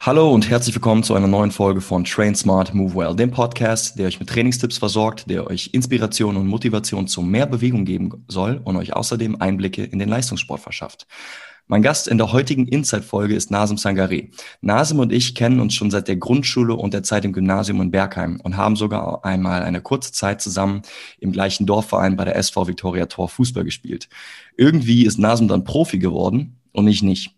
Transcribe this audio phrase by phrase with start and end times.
[0.00, 3.98] Hallo und herzlich willkommen zu einer neuen Folge von Train Smart Move Well, dem Podcast,
[3.98, 8.60] der euch mit Trainingstipps versorgt, der euch Inspiration und Motivation zu mehr Bewegung geben soll
[8.62, 11.08] und euch außerdem Einblicke in den Leistungssport verschafft.
[11.66, 14.28] Mein Gast in der heutigen Inside-Folge ist Nasim Sangare.
[14.60, 17.90] Nasim und ich kennen uns schon seit der Grundschule und der Zeit im Gymnasium in
[17.90, 20.82] Bergheim und haben sogar einmal eine kurze Zeit zusammen
[21.18, 24.08] im gleichen Dorfverein bei der SV Viktoria Tor Fußball gespielt.
[24.56, 27.37] Irgendwie ist Nasim dann Profi geworden und ich nicht.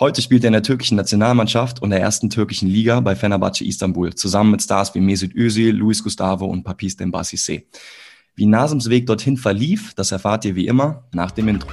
[0.00, 4.14] Heute spielt er in der türkischen Nationalmannschaft und der ersten türkischen Liga bei Fenerbahce Istanbul,
[4.14, 7.66] zusammen mit Stars wie Mesut Özil, Luis Gustavo und Papis Dembassi
[8.34, 11.68] Wie Nasims Weg dorthin verlief, das erfahrt ihr wie immer nach dem Intro.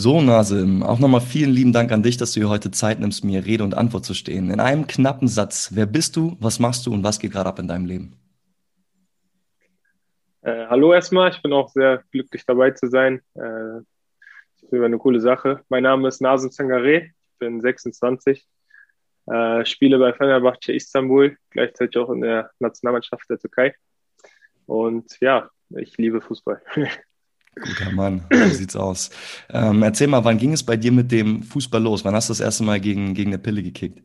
[0.00, 3.24] So, Nasim, auch nochmal vielen lieben Dank an dich, dass du hier heute Zeit nimmst,
[3.24, 4.48] mir Rede und Antwort zu stehen.
[4.48, 7.58] In einem knappen Satz, wer bist du, was machst du und was geht gerade ab
[7.58, 8.16] in deinem Leben?
[10.42, 13.16] Äh, hallo erstmal, ich bin auch sehr glücklich dabei zu sein.
[13.34, 13.82] Äh,
[14.60, 15.64] das ist eine coole Sache.
[15.68, 18.46] Mein Name ist Nasim Sangare, ich bin 26,
[19.26, 23.74] äh, spiele bei Fenerbahce Istanbul, gleichzeitig auch in der Nationalmannschaft der Türkei.
[24.64, 26.62] Und ja, ich liebe Fußball.
[27.60, 29.10] Guter Mann, so sieht's aus.
[29.50, 32.04] Ähm, erzähl mal, wann ging es bei dir mit dem Fußball los?
[32.04, 34.02] Wann hast du das erste Mal gegen, gegen eine Pille gekickt?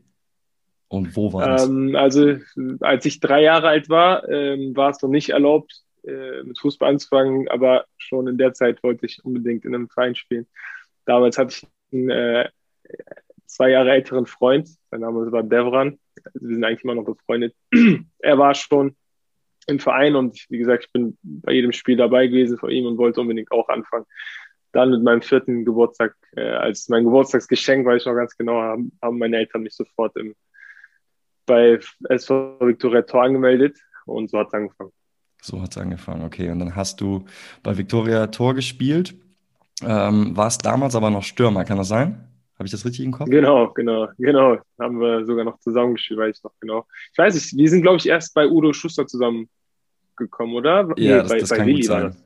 [0.88, 1.66] Und wo war das?
[1.66, 2.36] Ähm, also,
[2.80, 6.90] als ich drei Jahre alt war, ähm, war es noch nicht erlaubt, äh, mit Fußball
[6.90, 10.46] anzufangen, aber schon in der Zeit wollte ich unbedingt in einem Verein spielen.
[11.04, 12.48] Damals hatte ich einen äh,
[13.46, 15.98] zwei Jahre älteren Freund, sein Name war Devran.
[16.24, 17.54] Also wir sind eigentlich immer noch befreundet.
[18.18, 18.96] er war schon
[19.66, 22.98] im Verein und wie gesagt, ich bin bei jedem Spiel dabei gewesen von ihm und
[22.98, 24.06] wollte unbedingt auch anfangen.
[24.72, 28.92] Dann mit meinem vierten Geburtstag, äh, als mein Geburtstagsgeschenk, weiß ich noch ganz genau, haben,
[29.00, 30.34] haben meine Eltern mich sofort im,
[31.46, 34.92] bei SV Victoria Tor angemeldet und so hat es angefangen.
[35.40, 36.50] So hat es angefangen, okay.
[36.50, 37.24] Und dann hast du
[37.62, 39.14] bei Victoria Tor gespielt,
[39.82, 42.33] ähm, warst damals aber noch Stürmer, kann das sein?
[42.56, 43.28] Habe ich das richtig im Kopf?
[43.28, 44.58] Genau, genau, genau.
[44.78, 46.86] Haben wir sogar noch zusammengespielt, weiß ich noch genau.
[47.12, 50.88] Ich weiß nicht, wir sind, glaube ich, erst bei Udo Schuster zusammengekommen, oder?
[50.96, 52.16] Ja, nee, das, bei, das bei kann Willi gut sein.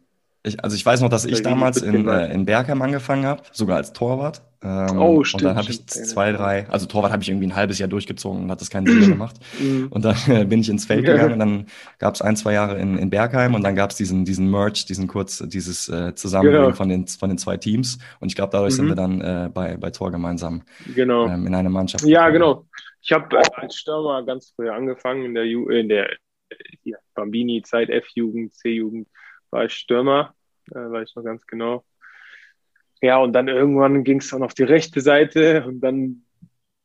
[0.42, 3.76] Ich, also ich weiß noch, dass ich damals in, äh, in Bergheim angefangen habe, sogar
[3.76, 4.42] als Torwart.
[4.60, 5.42] Ähm, oh, stimmt.
[5.42, 8.42] Und dann habe ich zwei, drei, also Torwart habe ich irgendwie ein halbes Jahr durchgezogen
[8.42, 9.36] und hat das keinen Sinn mehr gemacht.
[9.58, 9.88] Mhm.
[9.90, 11.66] und dann äh, bin ich ins Feld gegangen und dann
[11.98, 14.84] gab es ein, zwei Jahre in, in Bergheim und dann gab es diesen, diesen Merch,
[14.84, 16.76] diesen kurz, dieses äh, Zusammenbringen genau.
[16.76, 17.98] von, den, von den zwei Teams.
[18.20, 18.76] Und ich glaube, dadurch mhm.
[18.76, 20.62] sind wir dann äh, bei, bei Tor gemeinsam
[20.94, 21.26] genau.
[21.26, 22.04] ähm, in einer Mannschaft.
[22.04, 22.54] Ja, gekommen.
[22.54, 22.66] genau.
[23.00, 26.08] Ich habe als Stürmer ganz früh angefangen in der, Ju in der
[27.14, 29.08] Bambini-Zeit, F-Jugend, C-Jugend,
[29.50, 30.34] war ich Stürmer
[30.74, 31.84] äh, weiß ich noch ganz genau.
[33.00, 36.24] Ja, und dann irgendwann ging es dann auf die rechte Seite und dann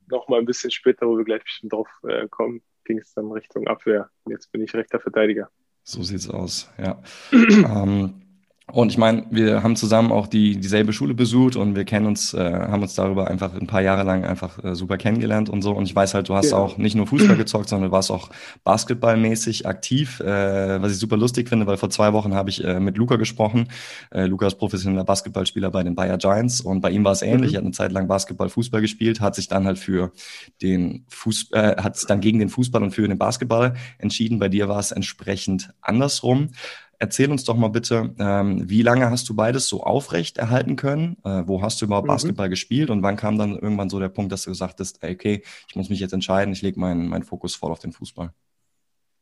[0.08, 3.32] noch mal ein bisschen später, wo wir gleich bestimmt drauf äh, kommen, ging es dann
[3.32, 4.10] Richtung Abwehr.
[4.24, 5.50] Und jetzt bin ich rechter Verteidiger.
[5.84, 7.02] So sieht's aus, ja.
[7.32, 8.23] ähm,
[8.72, 12.34] und ich meine, wir haben zusammen auch die dieselbe Schule besucht und wir kennen uns,
[12.34, 15.74] äh, haben uns darüber einfach ein paar Jahre lang einfach äh, super kennengelernt und so.
[15.74, 16.58] Und ich weiß halt, du hast ja.
[16.58, 18.30] auch nicht nur Fußball gezockt, sondern du warst auch
[18.64, 22.80] basketballmäßig aktiv, äh, was ich super lustig finde, weil vor zwei Wochen habe ich äh,
[22.80, 23.68] mit Luca gesprochen.
[24.12, 27.52] Äh, Luca ist professioneller Basketballspieler bei den Bayer Giants und bei ihm war es ähnlich.
[27.52, 27.56] Mhm.
[27.56, 30.14] Er hat eine Zeit lang Basketball, Fußball gespielt, hat sich dann halt für
[30.62, 34.40] den Fuß, äh, hat sich dann gegen den Fußball und für den Basketball entschieden.
[34.40, 36.52] Bei dir war es entsprechend andersrum.
[37.00, 41.18] Erzähl uns doch mal bitte, ähm, wie lange hast du beides so aufrecht erhalten können?
[41.24, 42.14] Äh, wo hast du überhaupt mhm.
[42.14, 45.14] Basketball gespielt und wann kam dann irgendwann so der Punkt, dass du gesagt hast, ey,
[45.14, 48.32] okay, ich muss mich jetzt entscheiden, ich lege meinen mein Fokus voll auf den Fußball?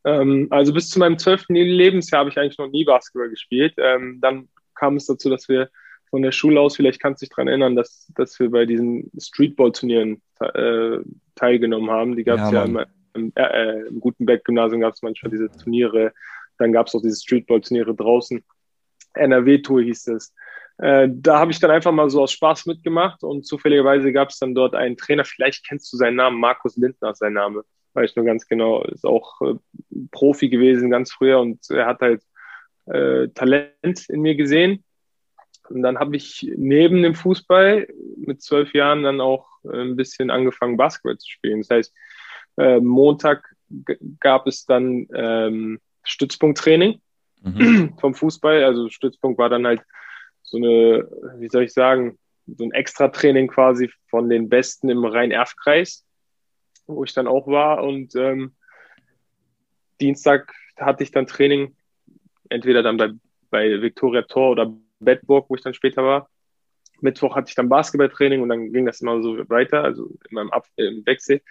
[0.04, 3.74] Ähm, also bis zu meinem zwölften Lebensjahr habe ich eigentlich noch nie Basketball gespielt.
[3.78, 5.68] Ähm, dann kam es dazu, dass wir
[6.10, 9.10] von der Schule aus, vielleicht kannst du dich daran erinnern, dass, dass wir bei diesen
[9.18, 10.98] Streetball-Turnieren äh,
[11.34, 12.16] teilgenommen haben.
[12.16, 12.78] Die gab es ja, ja im,
[13.14, 16.12] im, äh, im Gutenberg-Gymnasium gab es manchmal diese Turniere
[16.58, 18.44] dann gab es auch diese Streetball-Turniere draußen.
[19.14, 20.34] NRW-Tour hieß es.
[20.78, 24.38] Äh, da habe ich dann einfach mal so aus Spaß mitgemacht und zufälligerweise gab es
[24.38, 27.62] dann dort einen Trainer, vielleicht kennst du seinen Namen, Markus Lindner ist sein Name,
[27.94, 29.54] weiß ich nur ganz genau, ist auch äh,
[30.10, 32.22] Profi gewesen ganz früher und er hat halt
[32.86, 34.84] äh, Talent in mir gesehen.
[35.68, 40.30] Und dann habe ich neben dem Fußball mit zwölf Jahren dann auch äh, ein bisschen
[40.30, 41.60] angefangen, Basketball zu spielen.
[41.60, 41.94] Das heißt,
[42.56, 43.54] äh, Montag
[44.20, 47.00] gab es dann ähm, Stützpunkttraining
[47.42, 47.94] mhm.
[48.00, 48.64] vom Fußball.
[48.64, 49.82] Also Stützpunkt war dann halt
[50.42, 51.08] so eine,
[51.38, 56.04] wie soll ich sagen, so ein Extra-Training quasi von den Besten im Rhein-Erf-Kreis,
[56.86, 57.82] wo ich dann auch war.
[57.82, 58.52] Und ähm,
[60.00, 61.76] Dienstag hatte ich dann Training,
[62.48, 63.10] entweder dann bei,
[63.50, 66.28] bei Viktoria Tor oder Bedburg, wo ich dann später war.
[67.00, 70.50] Mittwoch hatte ich dann Basketballtraining und dann ging das immer so weiter, also in meinem
[70.50, 71.42] Ab im Wechsel.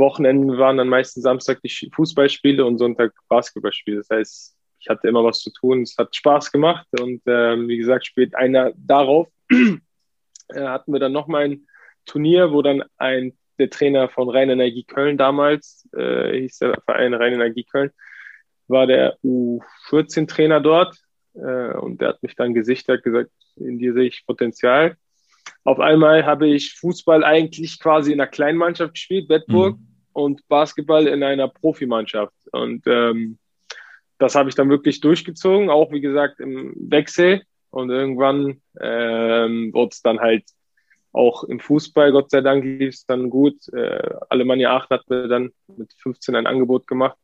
[0.00, 3.98] Wochenenden waren dann meistens Samstag die Fußballspiele und Sonntag Basketballspiele.
[3.98, 5.82] Das heißt, ich hatte immer was zu tun.
[5.82, 9.28] Es hat Spaß gemacht und ähm, wie gesagt, spielt einer darauf.
[9.50, 11.66] äh, hatten wir dann nochmal ein
[12.06, 17.14] Turnier, wo dann ein der Trainer von Rhein Energie Köln damals, äh, hieß der Verein
[17.14, 17.90] Rhein Energie Köln,
[18.68, 20.96] war der U14-Trainer dort
[21.34, 24.96] äh, und der hat mich dann gesichtet, gesagt, in dir sehe ich Potenzial.
[25.64, 29.89] Auf einmal habe ich Fußball eigentlich quasi in einer kleinen Mannschaft gespielt, Wettburg, mhm.
[30.12, 32.34] Und Basketball in einer Profimannschaft.
[32.52, 33.38] Und ähm,
[34.18, 37.42] das habe ich dann wirklich durchgezogen, auch wie gesagt im Wechsel.
[37.70, 40.44] Und irgendwann ähm, wurde es dann halt
[41.12, 43.56] auch im Fußball, Gott sei Dank, lief es dann gut.
[43.72, 47.16] Äh, Alemannia Aachen hat mir dann mit 15 ein Angebot gemacht.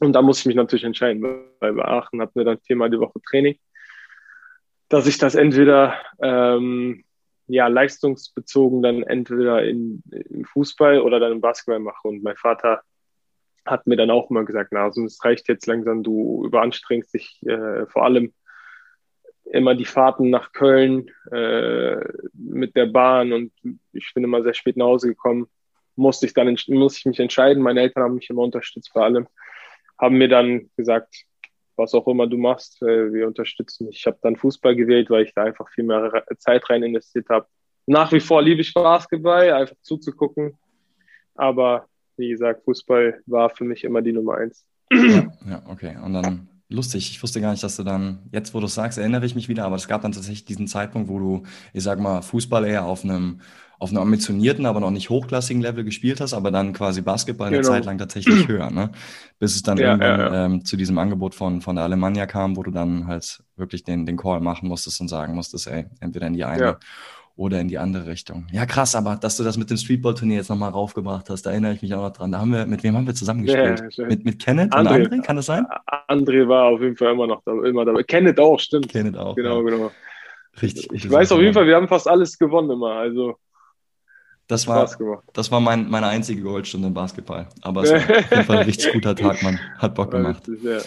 [0.00, 1.22] Und da muss ich mich natürlich entscheiden,
[1.60, 3.58] weil bei Aachen hatten wir dann viermal die Woche Training,
[4.88, 7.04] dass ich das entweder ähm,
[7.52, 12.08] ja, leistungsbezogen dann entweder in, im Fußball oder dann im Basketball mache.
[12.08, 12.82] Und mein Vater
[13.66, 17.42] hat mir dann auch immer gesagt, na, also es reicht jetzt langsam, du überanstrengst dich
[17.46, 18.32] äh, vor allem
[19.44, 21.96] immer die Fahrten nach Köln äh,
[22.32, 23.52] mit der Bahn und
[23.92, 25.46] ich bin immer sehr spät nach Hause gekommen.
[25.94, 27.62] Musste ich dann musste ich mich entscheiden.
[27.62, 29.28] Meine Eltern haben mich immer unterstützt vor allem,
[29.98, 31.26] haben mir dann gesagt,
[31.76, 33.88] was auch immer du machst, äh, wir unterstützen.
[33.90, 37.46] Ich habe dann Fußball gewählt, weil ich da einfach viel mehr Zeit rein investiert habe.
[37.86, 40.58] Nach wie vor liebe ich Basketball, einfach zuzugucken.
[41.34, 41.86] Aber
[42.16, 44.66] wie gesagt, Fußball war für mich immer die Nummer eins.
[44.90, 45.96] Ja, ja okay.
[46.04, 47.10] Und dann lustig.
[47.10, 49.48] Ich wusste gar nicht, dass du dann, jetzt wo du es sagst, erinnere ich mich
[49.48, 51.42] wieder, aber es gab dann tatsächlich diesen Zeitpunkt, wo du,
[51.72, 53.40] ich sag mal, Fußball eher auf einem,
[53.78, 57.58] auf einem ambitionierten, aber noch nicht hochklassigen Level gespielt hast, aber dann quasi Basketball eine
[57.58, 57.68] genau.
[57.68, 58.92] Zeit lang tatsächlich höher, ne?
[59.38, 60.44] Bis es dann ja, irgendwann ja, ja.
[60.46, 64.06] Ähm, zu diesem Angebot von, von der Alemannia kam, wo du dann halt wirklich den,
[64.06, 66.78] den Call machen musstest und sagen musstest, ey, entweder in die eine
[67.36, 68.46] oder in die andere Richtung.
[68.52, 71.72] Ja, krass, aber dass du das mit dem Streetball-Turnier jetzt nochmal raufgebracht hast, da erinnere
[71.72, 72.32] ich mich auch noch dran.
[72.32, 73.96] Da haben wir, mit wem haben wir zusammengespielt?
[73.96, 75.66] Ja, mit, mit Kenneth André, und André, kann das sein?
[76.08, 78.02] André war auf jeden Fall immer noch da, immer dabei.
[78.02, 78.88] Kenneth auch, stimmt.
[78.88, 79.34] Kenneth auch.
[79.34, 79.70] Genau, ja.
[79.70, 79.90] genau.
[80.60, 80.88] Richtig.
[80.92, 82.96] Ich weiß auf jeden Fall, wir haben fast alles gewonnen immer.
[82.96, 83.36] Also
[84.48, 84.90] das war,
[85.32, 87.48] das war mein, meine einzige Goldstunde im Basketball.
[87.62, 89.58] Aber es war auf jeden Fall ein richtig guter Tag, man.
[89.78, 90.46] Hat Bock gemacht.
[90.46, 90.78] Richtig, ja.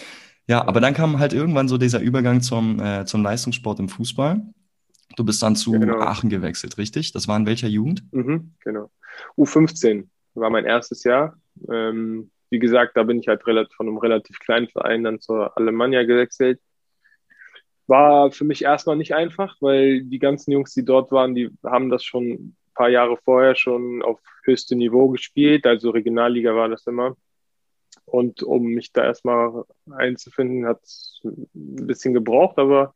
[0.46, 0.68] ja.
[0.68, 4.40] aber dann kam halt irgendwann so dieser Übergang zum, äh, zum Leistungssport im Fußball.
[5.16, 5.98] Du bist dann zu genau.
[5.98, 7.12] Aachen gewechselt, richtig?
[7.12, 8.04] Das war in welcher Jugend?
[8.12, 8.90] Mhm, genau.
[9.36, 11.38] U15 war mein erstes Jahr.
[11.68, 15.56] Ähm, wie gesagt, da bin ich halt relativ, von einem relativ kleinen Verein dann zur
[15.56, 16.60] Alemannia gewechselt.
[17.86, 21.88] War für mich erstmal nicht einfach, weil die ganzen Jungs, die dort waren, die haben
[21.88, 25.66] das schon ein paar Jahre vorher schon auf höchstem Niveau gespielt.
[25.66, 27.16] Also Regionalliga war das immer.
[28.04, 32.94] Und um mich da erstmal einzufinden, hat es ein bisschen gebraucht, aber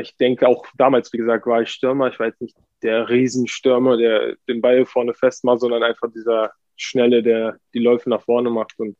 [0.00, 2.08] ich denke auch damals, wie gesagt, war ich Stürmer.
[2.08, 7.22] Ich war jetzt nicht der Riesenstürmer, der den Ball vorne festmacht, sondern einfach dieser Schnelle,
[7.22, 8.78] der die Läufe nach vorne macht.
[8.78, 8.96] Und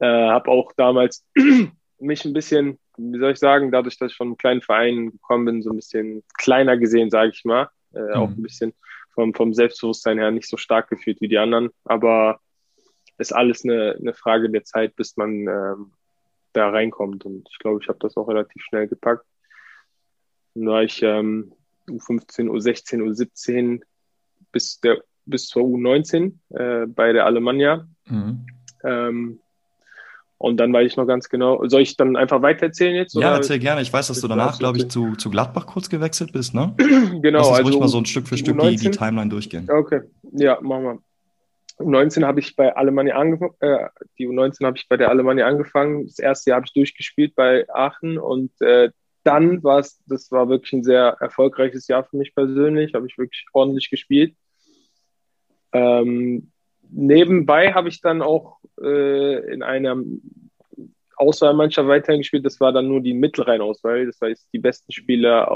[0.00, 1.24] äh, habe auch damals
[1.98, 5.44] mich ein bisschen, wie soll ich sagen, dadurch, dass ich von einem kleinen Verein gekommen
[5.44, 7.68] bin, so ein bisschen kleiner gesehen, sage ich mal.
[7.94, 8.12] Äh, mhm.
[8.14, 8.74] Auch ein bisschen
[9.14, 11.70] vom, vom Selbstbewusstsein her nicht so stark gefühlt wie die anderen.
[11.84, 12.40] Aber
[13.18, 15.92] ist alles eine, eine Frage der Zeit, bis man ähm,
[16.52, 17.24] da reinkommt.
[17.24, 19.24] Und ich glaube, ich habe das auch relativ schnell gepackt.
[20.54, 21.52] Dann war ich ähm,
[21.88, 23.80] U15, U16, U17
[24.52, 27.86] bis, der, bis zur U19 äh, bei der Alemannia.
[28.06, 28.46] Mhm.
[28.84, 29.40] Ähm,
[30.38, 33.16] und dann weiß ich noch ganz genau, soll ich dann einfach weitererzählen jetzt?
[33.16, 33.26] Oder?
[33.26, 33.82] Ja, erzähl gerne.
[33.82, 36.74] Ich weiß, dass du danach, glaube ich, zu, zu Gladbach kurz gewechselt bist, ne?
[36.78, 37.38] genau.
[37.38, 39.68] Lass uns also ruhig mal so ein Stück für Stück die, die Timeline durchgehen.
[39.68, 40.02] Okay,
[40.32, 40.98] ja, machen wir.
[41.80, 43.88] U19 habe ich bei Alemannia angefangen, äh,
[44.18, 46.06] die U19 habe ich bei der Alemannia angefangen.
[46.06, 48.90] Das erste Jahr habe ich durchgespielt bei Aachen und äh,
[49.24, 53.18] dann war es, das war wirklich ein sehr erfolgreiches Jahr für mich persönlich, habe ich
[53.18, 54.34] wirklich ordentlich gespielt.
[55.72, 56.50] Ähm,
[56.90, 60.02] nebenbei habe ich dann auch äh, in einer
[61.16, 62.46] Auswahlmannschaft weiterhin gespielt.
[62.46, 64.06] Das war dann nur die Mittelrhein-Auswahl.
[64.06, 65.46] Das heißt, die besten Spieler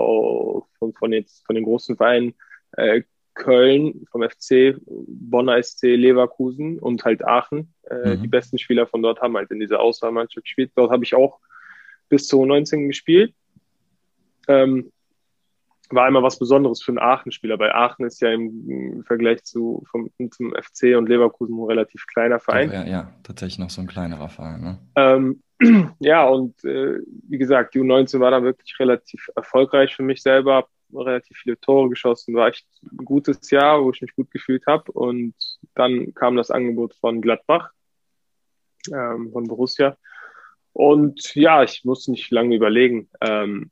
[0.78, 2.34] von, von, jetzt, von den großen Vereinen
[2.72, 3.02] äh,
[3.34, 7.72] Köln vom FC, Bonner SC, Leverkusen und halt Aachen.
[7.88, 8.22] Äh, mhm.
[8.22, 10.72] Die besten Spieler von dort haben halt in dieser Auswahlmannschaft gespielt.
[10.74, 11.38] Dort habe ich auch
[12.08, 13.34] bis zu 19 gespielt.
[14.48, 14.90] Ähm,
[15.94, 20.10] war immer was Besonderes für einen Aachen-Spieler, weil Aachen ist ja im, Vergleich zu vom,
[20.30, 22.72] zum FC und Leverkusen ein relativ kleiner Verein.
[22.72, 24.60] Ja, ja, tatsächlich noch so ein kleinerer Verein.
[24.62, 24.78] Ne?
[24.96, 25.42] Ähm,
[26.00, 30.54] ja, und äh, wie gesagt, die U19 war dann wirklich relativ erfolgreich für mich selber,
[30.54, 34.66] habe relativ viele Tore geschossen, war echt ein gutes Jahr, wo ich mich gut gefühlt
[34.66, 34.90] habe.
[34.92, 35.34] Und
[35.74, 37.70] dann kam das Angebot von Gladbach,
[38.92, 39.96] ähm, von Borussia.
[40.74, 43.08] Und ja, ich musste nicht lange überlegen.
[43.20, 43.70] Ähm,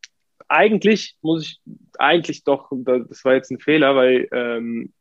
[0.50, 1.60] eigentlich muss ich,
[1.98, 4.92] eigentlich doch, das war jetzt ein Fehler, weil ähm,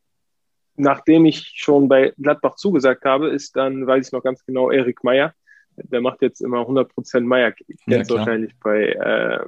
[0.75, 5.03] nachdem ich schon bei Gladbach zugesagt habe, ist dann, weiß ich noch ganz genau, Erik
[5.03, 5.33] Meyer.
[5.75, 7.53] Der macht jetzt immer 100% Meyer,
[7.87, 9.43] jetzt ja, wahrscheinlich bei, äh,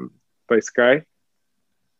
[0.47, 1.03] bei Sky.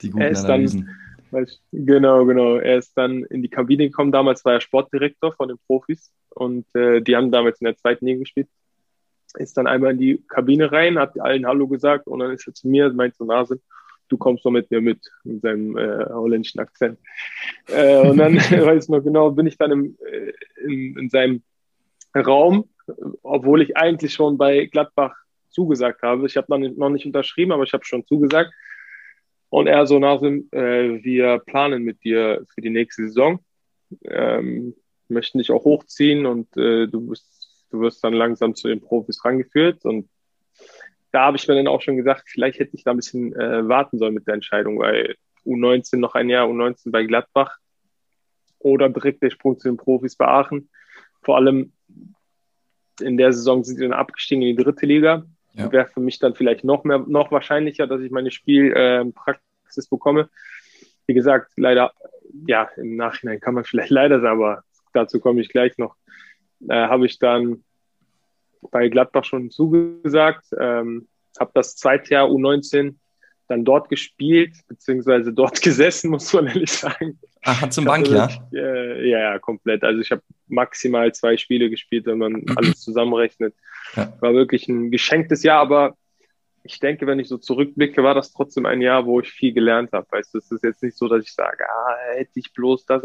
[0.01, 0.89] Die guten er ist Analysen.
[1.31, 2.55] Dann, genau, genau.
[2.55, 4.11] Er ist dann in die Kabine gekommen.
[4.11, 8.05] Damals war er Sportdirektor von den Profis und äh, die haben damals in der zweiten
[8.05, 8.49] Liga gespielt.
[9.35, 12.53] Ist dann einmal in die Kabine rein, hat allen Hallo gesagt und dann ist er
[12.53, 13.61] zu mir, meint so Nase,
[14.11, 16.99] du kommst doch mit mir mit, mit seinem äh, holländischen Akzent.
[17.67, 21.43] Äh, und dann, weiß ich noch genau, bin ich dann im, äh, in, in seinem
[22.15, 22.69] Raum,
[23.23, 25.15] obwohl ich eigentlich schon bei Gladbach
[25.49, 26.25] zugesagt habe.
[26.27, 28.51] Ich habe noch, nicht unterschrieben, aber ich habe schon zugesagt.
[29.49, 33.39] Und er so, Nasim, äh, wir planen mit dir für die nächste Saison,
[34.03, 34.75] ähm,
[35.07, 39.23] möchten dich auch hochziehen und äh, du, bist, du wirst dann langsam zu den Profis
[39.23, 39.83] rangeführt.
[39.83, 40.09] Und
[41.11, 43.67] da habe ich mir dann auch schon gesagt, vielleicht hätte ich da ein bisschen äh,
[43.67, 45.15] warten sollen mit der Entscheidung, weil
[45.45, 47.57] U19 noch ein Jahr, U19 bei Gladbach
[48.59, 50.69] oder direkt der Sprung zu den Profis bei Aachen.
[51.21, 51.73] Vor allem
[53.01, 55.25] in der Saison sind sie dann abgestiegen in die dritte Liga.
[55.53, 55.71] Ja.
[55.71, 60.29] Wäre für mich dann vielleicht noch mehr, noch wahrscheinlicher, dass ich meine Spielpraxis äh, bekomme.
[61.07, 61.91] Wie gesagt, leider,
[62.47, 64.63] ja, im Nachhinein kann man vielleicht leider sagen, aber
[64.93, 65.95] dazu komme ich gleich noch.
[66.69, 67.63] Äh, habe ich dann
[68.69, 71.07] bei Gladbach schon zugesagt, ähm,
[71.39, 72.95] habe das zweite Jahr U19
[73.47, 77.19] dann dort gespielt, beziehungsweise dort gesessen, muss man ehrlich sagen.
[77.43, 78.29] Ach, hat zum Bank, ja?
[78.53, 79.83] Äh, ja, ja, komplett.
[79.83, 83.55] Also ich habe maximal zwei Spiele gespielt, wenn man alles zusammenrechnet.
[83.95, 84.13] Ja.
[84.19, 85.97] War wirklich ein geschenktes Jahr, aber
[86.63, 89.91] ich denke, wenn ich so zurückblicke, war das trotzdem ein Jahr, wo ich viel gelernt
[89.93, 90.05] habe.
[90.11, 93.03] Weißt du, es ist jetzt nicht so, dass ich sage, ah, hätte ich bloß das.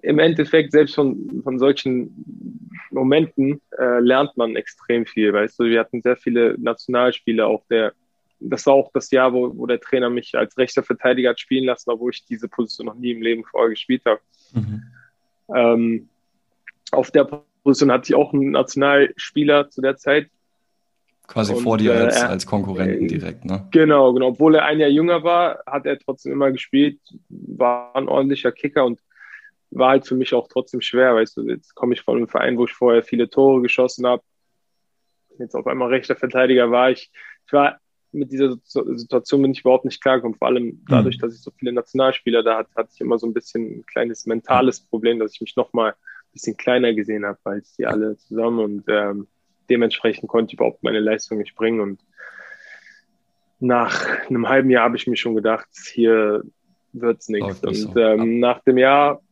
[0.00, 5.32] Im Endeffekt, selbst von, von solchen Momenten äh, lernt man extrem viel.
[5.32, 7.92] Weißt du, wir hatten sehr viele Nationalspiele auch der
[8.44, 11.64] das war auch das Jahr, wo, wo der Trainer mich als rechter Verteidiger hat spielen
[11.64, 14.20] lassen, obwohl ich diese Position noch nie im Leben vorher gespielt habe.
[14.52, 14.82] Mhm.
[15.54, 16.08] Ähm,
[16.90, 17.24] auf der
[17.62, 20.28] Position hatte ich auch einen Nationalspieler zu der Zeit.
[21.28, 23.66] Quasi und, vor dir als, äh, als Konkurrenten direkt, ne?
[23.70, 24.28] Genau, genau.
[24.28, 28.84] Obwohl er ein Jahr jünger war, hat er trotzdem immer gespielt, war ein ordentlicher Kicker
[28.84, 29.00] und
[29.74, 32.58] war halt für mich auch trotzdem schwer, weißt du, jetzt komme ich von einem Verein,
[32.58, 34.22] wo ich vorher viele Tore geschossen habe.
[35.38, 37.10] Jetzt auf einmal rechter Verteidiger war ich.
[37.46, 37.80] Ich war
[38.12, 40.36] mit dieser Situation bin ich überhaupt nicht klargekommen.
[40.36, 41.20] Vor allem dadurch, mhm.
[41.22, 44.26] dass ich so viele Nationalspieler da hatte, hatte ich immer so ein bisschen ein kleines
[44.26, 48.58] mentales Problem, dass ich mich nochmal ein bisschen kleiner gesehen habe als die alle zusammen
[48.58, 49.28] und ähm,
[49.70, 51.80] dementsprechend konnte ich überhaupt meine Leistung nicht bringen.
[51.80, 52.00] Und
[53.60, 56.42] nach einem halben Jahr habe ich mir schon gedacht, hier
[56.92, 57.62] wird's nichts.
[57.64, 59.22] Und ähm, nach dem Jahr,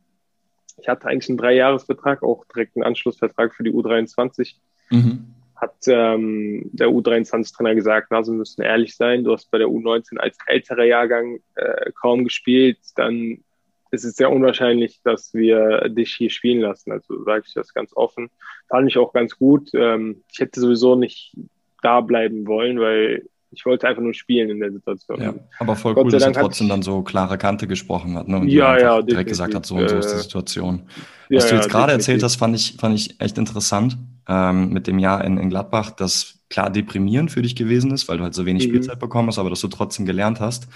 [0.79, 4.55] ich hatte eigentlich einen Dreijahresvertrag, auch direkt einen Anschlussvertrag für die U23.
[4.89, 9.67] Mhm hat ähm, der U23-Trainer gesagt, na, Sie müssen ehrlich sein, du hast bei der
[9.67, 13.43] U19 als älterer Jahrgang äh, kaum gespielt, dann
[13.91, 16.91] ist es sehr unwahrscheinlich, dass wir dich hier spielen lassen.
[16.91, 18.29] Also sage ich das ganz offen.
[18.69, 19.69] Fand ich auch ganz gut.
[19.73, 21.35] Ähm, ich hätte sowieso nicht
[21.83, 25.21] da bleiben wollen, weil ich wollte einfach nur spielen in der Situation.
[25.21, 28.37] Ja, aber voll Gott cool, dass er trotzdem dann so klare Kante gesprochen hat ne?
[28.37, 30.83] und ja, ja, direkt gesagt hat, so und so ist die äh, Situation.
[31.29, 33.97] Was du jetzt gerade erzählt hast, fand ich, fand ich echt interessant
[34.27, 38.17] ähm, mit dem Jahr in, in Gladbach, das klar deprimierend für dich gewesen ist, weil
[38.17, 38.71] du halt so wenig mhm.
[38.71, 40.67] Spielzeit bekommen hast, aber dass du trotzdem gelernt hast.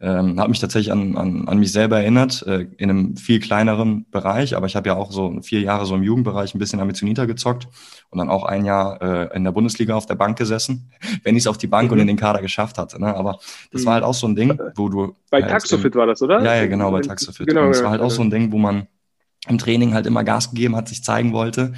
[0.00, 4.04] Ähm, hat mich tatsächlich an, an, an mich selber erinnert, äh, in einem viel kleineren
[4.10, 7.28] Bereich, aber ich habe ja auch so vier Jahre so im Jugendbereich ein bisschen ambitionierter
[7.28, 7.68] gezockt
[8.10, 10.90] und dann auch ein Jahr äh, in der Bundesliga auf der Bank gesessen,
[11.22, 11.92] wenn ich es auf die Bank mhm.
[11.92, 13.00] und in den Kader geschafft hatte.
[13.00, 13.14] Ne?
[13.14, 13.38] Aber
[13.70, 13.86] das mhm.
[13.86, 15.14] war halt auch so ein Ding, wo du.
[15.30, 16.42] Bei halt, Taxofit war das, oder?
[16.42, 17.46] Ja, ja, genau, bei Taxofit.
[17.46, 18.88] Genau, und es war halt auch so ein Ding, wo man
[19.48, 21.74] im Training halt immer Gas gegeben hat, sich zeigen wollte.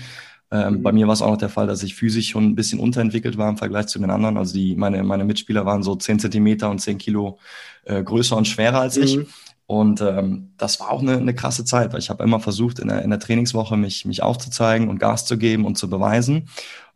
[0.55, 0.83] Ähm, mhm.
[0.83, 3.37] Bei mir war es auch noch der Fall, dass ich physisch schon ein bisschen unterentwickelt
[3.37, 4.37] war im Vergleich zu den anderen.
[4.37, 7.39] Also die, meine, meine Mitspieler waren so 10 Zentimeter und 10 Kilo
[7.85, 9.03] äh, größer und schwerer als mhm.
[9.03, 9.19] ich.
[9.67, 12.89] Und ähm, das war auch eine, eine krasse Zeit, weil ich habe immer versucht, in
[12.89, 16.49] der, in der Trainingswoche mich, mich aufzuzeigen und Gas zu geben und zu beweisen.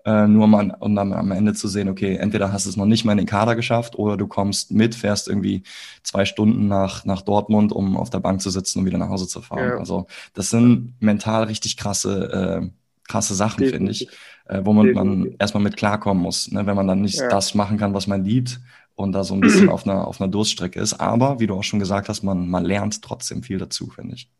[0.04, 2.86] Äh, nur mal, um dann am Ende zu sehen, okay, entweder hast du es noch
[2.86, 5.64] nicht mal in den Kader geschafft oder du kommst mit, fährst irgendwie
[6.04, 9.26] zwei Stunden nach, nach Dortmund, um auf der Bank zu sitzen und wieder nach Hause
[9.26, 9.70] zu fahren.
[9.70, 9.78] Ja.
[9.78, 12.77] Also das sind mental richtig krasse äh,
[13.08, 14.08] krasse Sachen, finde ich,
[14.46, 16.66] äh, wo man, man erstmal mit klarkommen muss, ne?
[16.66, 17.28] wenn man dann nicht ja.
[17.28, 18.60] das machen kann, was man liebt
[18.94, 20.94] und da so ein bisschen auf einer, auf einer Durststrecke ist.
[20.94, 24.30] Aber wie du auch schon gesagt hast, man, man lernt trotzdem viel dazu, finde ich.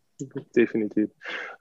[0.53, 1.09] Definitiv.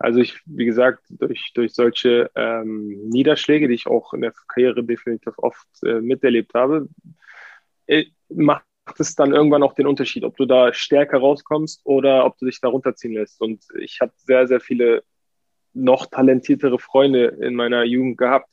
[0.00, 4.83] Also ich, wie gesagt, durch, durch solche ähm, Niederschläge, die ich auch in der Karriere
[4.83, 6.88] definitiv oft äh, miterlebt habe,
[7.87, 8.65] äh, macht
[8.99, 12.61] es dann irgendwann auch den Unterschied, ob du da stärker rauskommst oder ob du dich
[12.61, 13.41] da runterziehen lässt.
[13.41, 15.05] Und ich habe sehr, sehr viele
[15.75, 18.49] noch talentiertere Freunde in meiner Jugend gehabt,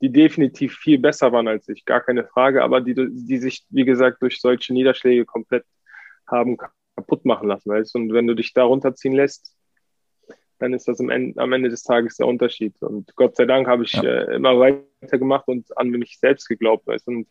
[0.00, 3.84] die definitiv viel besser waren als ich, gar keine Frage, aber die, die sich, wie
[3.84, 5.64] gesagt, durch solche Niederschläge komplett
[6.26, 6.56] haben
[6.96, 7.70] kaputt machen lassen.
[7.70, 7.94] Weißt?
[7.94, 9.54] Und wenn du dich da runterziehen lässt,
[10.58, 12.80] dann ist das am Ende, am Ende des Tages der Unterschied.
[12.80, 14.04] Und Gott sei Dank habe ich ja.
[14.04, 16.86] äh, immer weitergemacht und an mich selbst geglaubt.
[16.86, 17.08] Weißt?
[17.08, 17.26] Und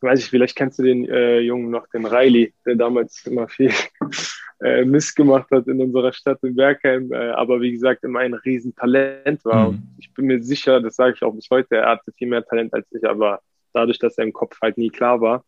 [0.00, 3.72] weiß ich, vielleicht kennst du den äh, Jungen noch, den Riley, der damals immer viel
[4.60, 8.34] äh, Mist gemacht hat in unserer Stadt in Bergheim, äh, aber wie gesagt immer ein
[8.34, 9.72] Riesentalent war.
[9.72, 9.82] Mhm.
[9.98, 12.72] Ich bin mir sicher, das sage ich auch bis heute, er hatte viel mehr Talent
[12.74, 13.40] als ich, aber
[13.72, 15.44] dadurch, dass er im Kopf halt nie klar war,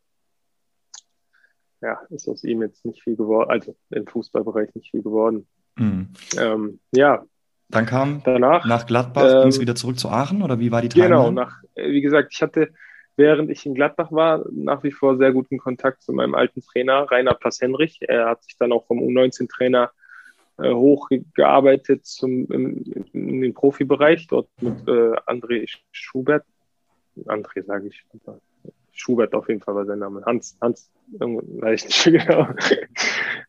[1.81, 5.47] ja, ist aus ihm jetzt nicht viel geworden, also im Fußballbereich nicht viel geworden.
[5.77, 6.09] Mhm.
[6.39, 7.25] Ähm, ja.
[7.69, 10.83] Dann kam danach nach Gladbach, ähm, ging es wieder zurück zu Aachen oder wie war
[10.83, 11.15] die Timeline?
[11.15, 12.73] Genau, nach, äh, wie gesagt, ich hatte,
[13.21, 17.07] während ich in Gladbach war, nach wie vor sehr guten Kontakt zu meinem alten Trainer,
[17.11, 18.01] Rainer Plass-Henrich.
[18.01, 19.91] Er hat sich dann auch vom U19-Trainer
[20.57, 26.47] äh, hochgearbeitet zum, im, in den Profibereich, dort mit äh, André Schubert.
[27.27, 28.03] André sage ich.
[28.93, 30.23] Schubert auf jeden Fall war sein Name.
[30.25, 32.49] Hans, Hans, weiß ich nicht genau.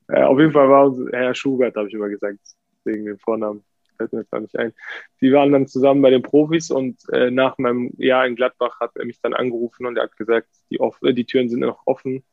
[0.10, 2.40] äh, auf jeden Fall war Herr Schubert, habe ich immer gesagt,
[2.84, 3.64] wegen dem Vornamen.
[4.02, 4.74] Fällt mir jetzt gar nicht ein.
[5.22, 8.96] Die waren dann zusammen bei den Profis und äh, nach meinem Jahr in Gladbach hat
[8.96, 11.86] er mich dann angerufen und er hat gesagt, die, off äh, die Türen sind noch
[11.86, 12.24] offen.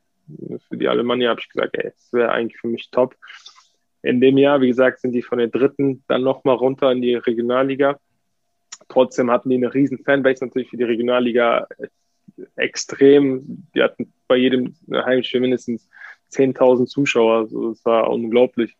[0.68, 3.16] Für die Alemannia habe ich gesagt, ey, das wäre eigentlich für mich top.
[4.02, 7.14] In dem Jahr, wie gesagt, sind die von der dritten dann nochmal runter in die
[7.14, 7.98] Regionalliga.
[8.88, 11.66] Trotzdem hatten die eine riesen Fanbase natürlich für die Regionalliga
[12.56, 13.66] extrem.
[13.74, 15.88] Die hatten bei jedem Heimspiel mindestens
[16.32, 17.38] 10.000 Zuschauer.
[17.38, 18.74] Also das war unglaublich.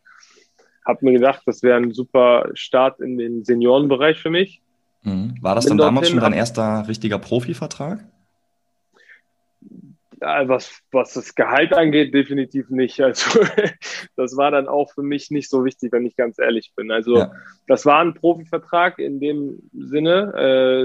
[0.85, 4.61] Hab mir gedacht, das wäre ein super Start in den Seniorenbereich für mich.
[5.03, 5.35] Mhm.
[5.41, 8.03] War das Bin dann damals schon dein erster richtiger Profivertrag?
[10.21, 12.99] was, was das Gehalt angeht, definitiv nicht.
[13.09, 13.39] Also
[14.15, 16.91] das war dann auch für mich nicht so wichtig, wenn ich ganz ehrlich bin.
[16.91, 17.31] Also ja.
[17.67, 20.33] das war ein Profivertrag in dem Sinne,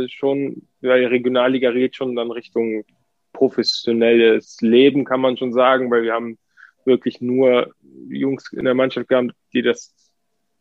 [0.05, 2.85] äh, schon, ja, die Regionalliga geht schon dann Richtung
[3.33, 6.39] professionelles Leben, kann man schon sagen, weil wir haben
[6.87, 7.75] wirklich nur
[8.09, 9.95] Jungs in der Mannschaft gehabt, die das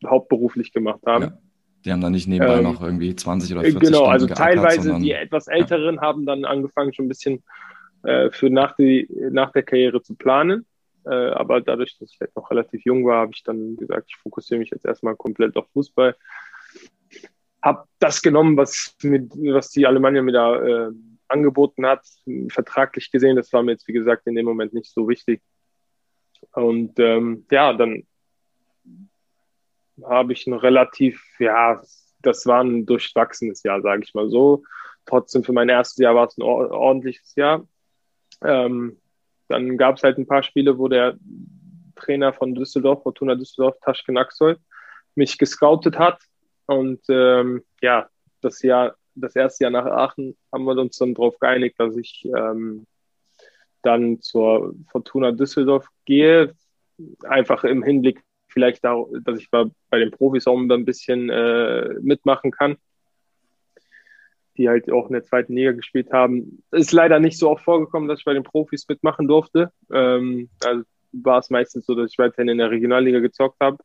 [0.04, 1.24] hauptberuflich gemacht haben.
[1.24, 1.38] Ja.
[1.84, 4.98] Die haben dann nicht nebenbei ähm, noch irgendwie 20 oder 40 Genau, Stunden also teilweise
[4.98, 6.00] die etwas Älteren ja.
[6.00, 7.42] haben dann angefangen, schon ein bisschen
[8.04, 10.66] äh, für nach, die, nach der Karriere zu planen.
[11.04, 14.16] Äh, aber dadurch, dass ich halt noch relativ jung war, habe ich dann gesagt, ich
[14.16, 16.16] fokussiere mich jetzt erstmal komplett auf Fußball.
[17.62, 20.90] Habe das genommen, was, mit, was die Alemannia mir da äh,
[21.28, 22.06] angeboten hat,
[22.48, 23.36] vertraglich gesehen.
[23.36, 25.42] Das war mir jetzt, wie gesagt, in dem Moment nicht so wichtig.
[26.54, 28.06] Und ähm, ja, dann
[30.02, 31.80] habe ich ein relativ, ja,
[32.22, 34.62] das war ein durchwachsenes Jahr, sage ich mal so.
[35.06, 37.66] Trotzdem für mein erstes Jahr war es ein ordentliches Jahr.
[38.42, 38.98] Ähm,
[39.48, 41.16] dann gab es halt ein paar Spiele, wo der
[41.96, 44.58] Trainer von Düsseldorf, Fortuna Düsseldorf, Taschken Axel,
[45.14, 46.20] mich gescoutet hat.
[46.66, 48.08] Und ähm, ja,
[48.40, 52.24] das Jahr, das erste Jahr nach Aachen haben wir uns dann darauf geeinigt, dass ich
[52.36, 52.86] ähm,
[53.84, 56.54] dann zur Fortuna Düsseldorf gehe.
[57.24, 61.94] Einfach im Hinblick vielleicht, da, dass ich bei, bei den Profis auch ein bisschen äh,
[62.00, 62.76] mitmachen kann
[64.56, 66.62] die halt auch in der zweiten Liga gespielt haben.
[66.70, 69.72] Ist leider nicht so oft vorgekommen, dass ich bei den Profis mitmachen durfte.
[69.92, 73.78] Ähm, also war es meistens so, dass ich weiterhin in der Regionalliga gezockt habe.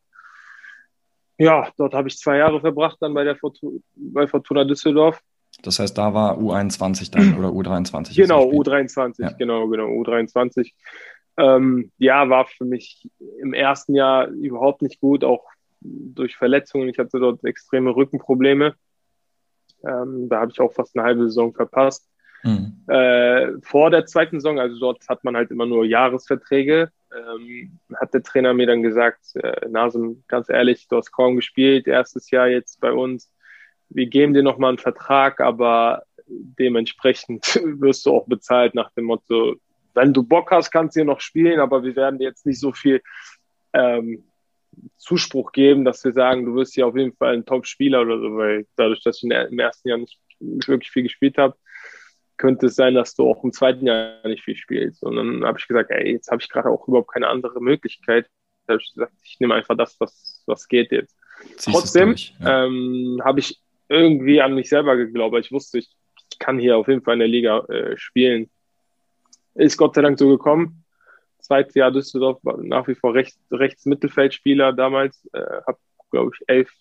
[1.38, 5.22] Ja, dort habe ich zwei Jahre verbracht, dann bei der Fortuna, bei Fortuna Düsseldorf.
[5.62, 8.15] Das heißt, da war U21 dann oder U23?
[8.15, 9.32] Genau, U23, ja.
[9.32, 10.74] genau, genau, U23.
[11.38, 15.45] Ähm, ja, war für mich im ersten Jahr überhaupt nicht gut, auch
[15.82, 16.89] durch Verletzungen.
[16.89, 18.76] Ich hatte dort extreme Rückenprobleme.
[19.84, 22.10] Ähm, da habe ich auch fast eine halbe Saison verpasst.
[22.43, 22.84] Mhm.
[22.88, 28.13] Äh, vor der zweiten Saison, also dort hat man halt immer nur Jahresverträge, ähm, hat
[28.13, 32.48] der Trainer mir dann gesagt, äh, Nasem, ganz ehrlich, du hast kaum gespielt, erstes Jahr
[32.48, 33.32] jetzt bei uns.
[33.89, 39.56] Wir geben dir nochmal einen Vertrag, aber dementsprechend wirst du auch bezahlt nach dem Motto,
[39.95, 42.60] wenn du Bock hast, kannst du hier noch spielen, aber wir werden dir jetzt nicht
[42.60, 43.02] so viel
[43.73, 44.23] ähm,
[44.97, 48.38] Zuspruch geben, dass wir sagen, du wirst hier auf jeden Fall ein Top-Spieler oder so,
[48.38, 51.56] weil dadurch, dass ich im ersten Jahr nicht, wirklich viel gespielt habe,
[52.38, 55.04] könnte es sein, dass du auch im zweiten Jahr nicht viel spielst.
[55.04, 58.28] Und dann habe ich gesagt, ey, jetzt habe ich gerade auch überhaupt keine andere Möglichkeit.
[58.65, 61.17] Da habe ich gesagt, ich nehme einfach das, was, was geht jetzt.
[61.58, 62.65] Ziehst Trotzdem ja.
[62.65, 65.38] ähm, habe ich irgendwie an mich selber geglaubt.
[65.39, 65.89] Ich wusste, ich,
[66.32, 68.49] ich kann hier auf jeden Fall in der Liga äh, spielen.
[69.56, 70.84] Ist Gott sei Dank so gekommen
[71.49, 75.80] zweites Jahr Düsseldorf, nach wie vor rechts, rechts Mittelfeldspieler damals, äh, habe,
[76.12, 76.71] glaube ich, elf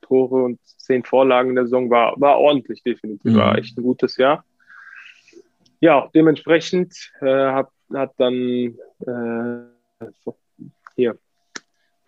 [0.00, 3.36] Tore und zehn Vorlagen in der Saison, war, war ordentlich definitiv, mhm.
[3.36, 4.44] war echt ein gutes Jahr.
[5.80, 10.06] Ja, dementsprechend äh, hab, hat dann äh,
[10.94, 11.18] hier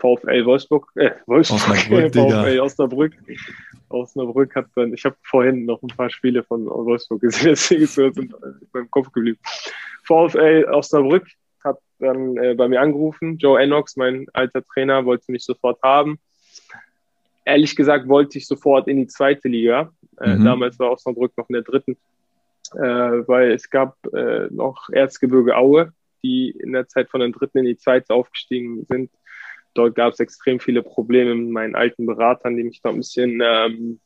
[0.05, 3.13] VfL Wolfsburg, äh, Wolfsburg, Osnabrück, VfL Osnabrück.
[3.89, 7.97] Osnabrück hat dann, ich habe vorhin noch ein paar Spiele von Wolfsburg gesehen, deswegen ist
[7.97, 8.35] es in
[8.75, 9.39] meinem Kopf geblieben.
[10.03, 11.27] VfL Osnabrück
[11.63, 13.39] hat dann äh, bei mir angerufen.
[13.39, 16.19] Joe Enox, mein alter Trainer, wollte mich sofort haben.
[17.47, 19.91] Ehrlich gesagt wollte ich sofort in die zweite Liga.
[20.21, 20.45] Äh, mhm.
[20.45, 21.97] Damals war Osnabrück noch in der dritten,
[22.75, 27.59] äh, weil es gab äh, noch Erzgebirge Aue, die in der Zeit von der dritten
[27.59, 29.11] in die zweite aufgestiegen sind.
[29.75, 33.43] Dort gab es extrem viele Probleme mit meinen alten Beratern, die mich da ein bisschen
[33.45, 34.01] ähm,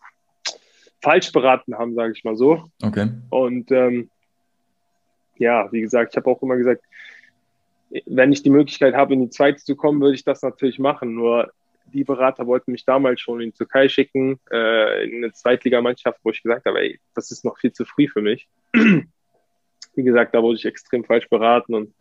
[1.03, 2.65] falsch beraten haben, sage ich mal so.
[2.83, 3.09] Okay.
[3.31, 4.11] Und ähm,
[5.37, 6.83] ja, wie gesagt, ich habe auch immer gesagt,
[8.07, 11.15] wenn ich die Möglichkeit habe, in die zweite zu kommen, würde ich das natürlich machen.
[11.15, 11.53] Nur
[11.93, 16.31] die Berater wollten mich damals schon in die Türkei schicken, äh, in eine Zweitligamannschaft, wo
[16.31, 18.49] ich gesagt habe, ey, das ist noch viel zu früh für mich.
[18.75, 21.95] Wie gesagt, da wurde ich extrem falsch beraten und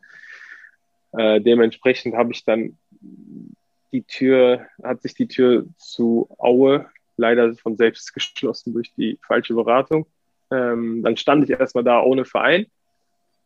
[1.13, 2.77] äh, dementsprechend habe ich dann
[3.91, 9.53] die Tür, hat sich die Tür zu Aue leider von selbst geschlossen durch die falsche
[9.53, 10.05] Beratung.
[10.51, 12.67] Ähm, dann stand ich erstmal da ohne Verein,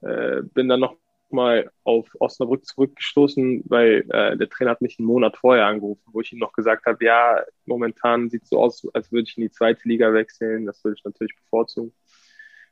[0.01, 0.97] äh, bin dann noch
[1.31, 6.21] mal auf Osnabrück zurückgestoßen, weil äh, der Trainer hat mich einen Monat vorher angerufen, wo
[6.21, 9.43] ich ihm noch gesagt habe, ja, momentan sieht es so aus, als würde ich in
[9.43, 10.65] die zweite Liga wechseln.
[10.65, 11.93] Das würde ich natürlich bevorzugen.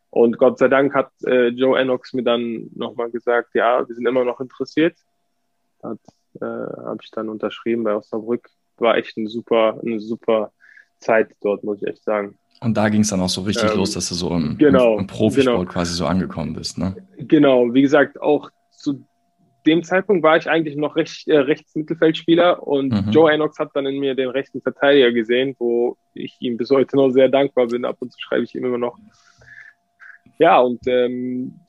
[0.10, 4.08] Und Gott sei Dank hat äh, Joe Enox mir dann nochmal gesagt, ja, wir sind
[4.08, 4.98] immer noch interessiert.
[5.84, 6.00] Hat,
[6.36, 8.50] äh, habe ich dann unterschrieben bei Osnabrück.
[8.78, 10.52] War echt eine super, eine super
[11.00, 12.38] Zeit dort, muss ich echt sagen.
[12.62, 14.96] Und da ging es dann auch so richtig ähm, los, dass du so im, genau,
[14.96, 15.72] im, im Profisport genau.
[15.72, 16.96] quasi so angekommen bist, ne?
[17.18, 19.06] Genau, wie gesagt, auch zu
[19.66, 23.12] dem Zeitpunkt war ich eigentlich noch recht, äh, Rechtsmittelfeldspieler und mhm.
[23.12, 26.96] Joe Enox hat dann in mir den rechten Verteidiger gesehen, wo ich ihm bis heute
[26.96, 27.86] noch sehr dankbar bin.
[27.86, 28.98] Ab und zu schreibe ich ihm immer noch.
[30.38, 31.60] Ja, und ähm,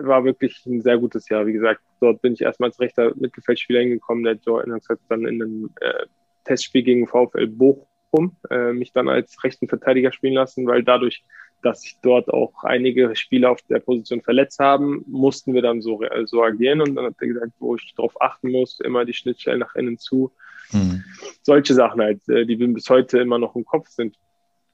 [0.00, 1.46] war wirklich ein sehr gutes Jahr.
[1.46, 4.24] Wie gesagt, dort bin ich erstmal als rechter Mittelfeldspieler hingekommen.
[4.24, 6.06] Der Joe hat dann in einem äh,
[6.44, 11.24] Testspiel gegen VfL Bochum äh, mich dann als rechten Verteidiger spielen lassen, weil dadurch,
[11.62, 16.02] dass sich dort auch einige Spieler auf der Position verletzt haben, mussten wir dann so,
[16.02, 19.14] äh, so agieren und dann hat er gesagt, wo ich darauf achten muss, immer die
[19.14, 20.32] Schnittstellen nach innen zu.
[20.72, 21.04] Mhm.
[21.42, 24.16] Solche Sachen halt, äh, die bis heute immer noch im Kopf sind.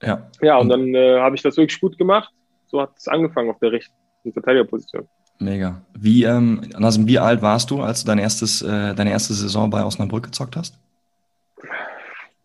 [0.01, 2.33] Ja, ja und, und dann äh, habe ich das wirklich gut gemacht.
[2.67, 3.93] So hat es angefangen auf der rechten
[4.31, 5.07] Verteidigerposition.
[5.41, 5.81] Mega.
[5.97, 9.69] Wie, ähm, also wie alt warst du, als du dein erstes, äh, deine erste Saison
[9.69, 10.75] bei Osnabrück gezockt hast?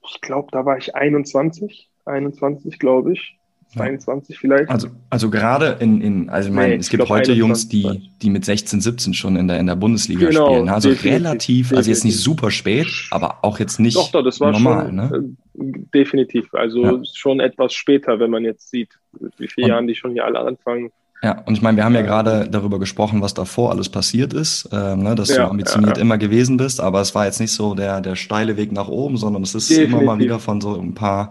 [0.09, 3.37] ich glaube, da war ich 21, 21 glaube ich.
[3.75, 4.71] 22 vielleicht.
[4.71, 8.45] Also, also gerade in, in also nee, es gibt heute 21, Jungs, die, die mit
[8.45, 10.69] 16, 17 schon in der, in der Bundesliga genau, spielen.
[10.69, 11.77] Also definitiv, relativ, definitiv.
[11.77, 14.87] also jetzt nicht super spät, aber auch jetzt nicht doch, doch, das war normal.
[14.87, 15.35] Schon, ne?
[15.59, 16.55] Äh, definitiv.
[16.55, 17.05] Also ja.
[17.13, 19.01] schon etwas später, wenn man jetzt sieht,
[19.37, 20.93] wie viele Jahren die schon hier alle anfangen.
[21.23, 24.67] Ja, und ich meine, wir haben ja gerade darüber gesprochen, was davor alles passiert ist,
[24.67, 26.03] äh, ne, dass ja, du ambitioniert ja, ja.
[26.03, 29.17] immer gewesen bist, aber es war jetzt nicht so der, der steile Weg nach oben,
[29.17, 29.95] sondern es ist Definitiv.
[29.95, 31.31] immer mal wieder von so ein paar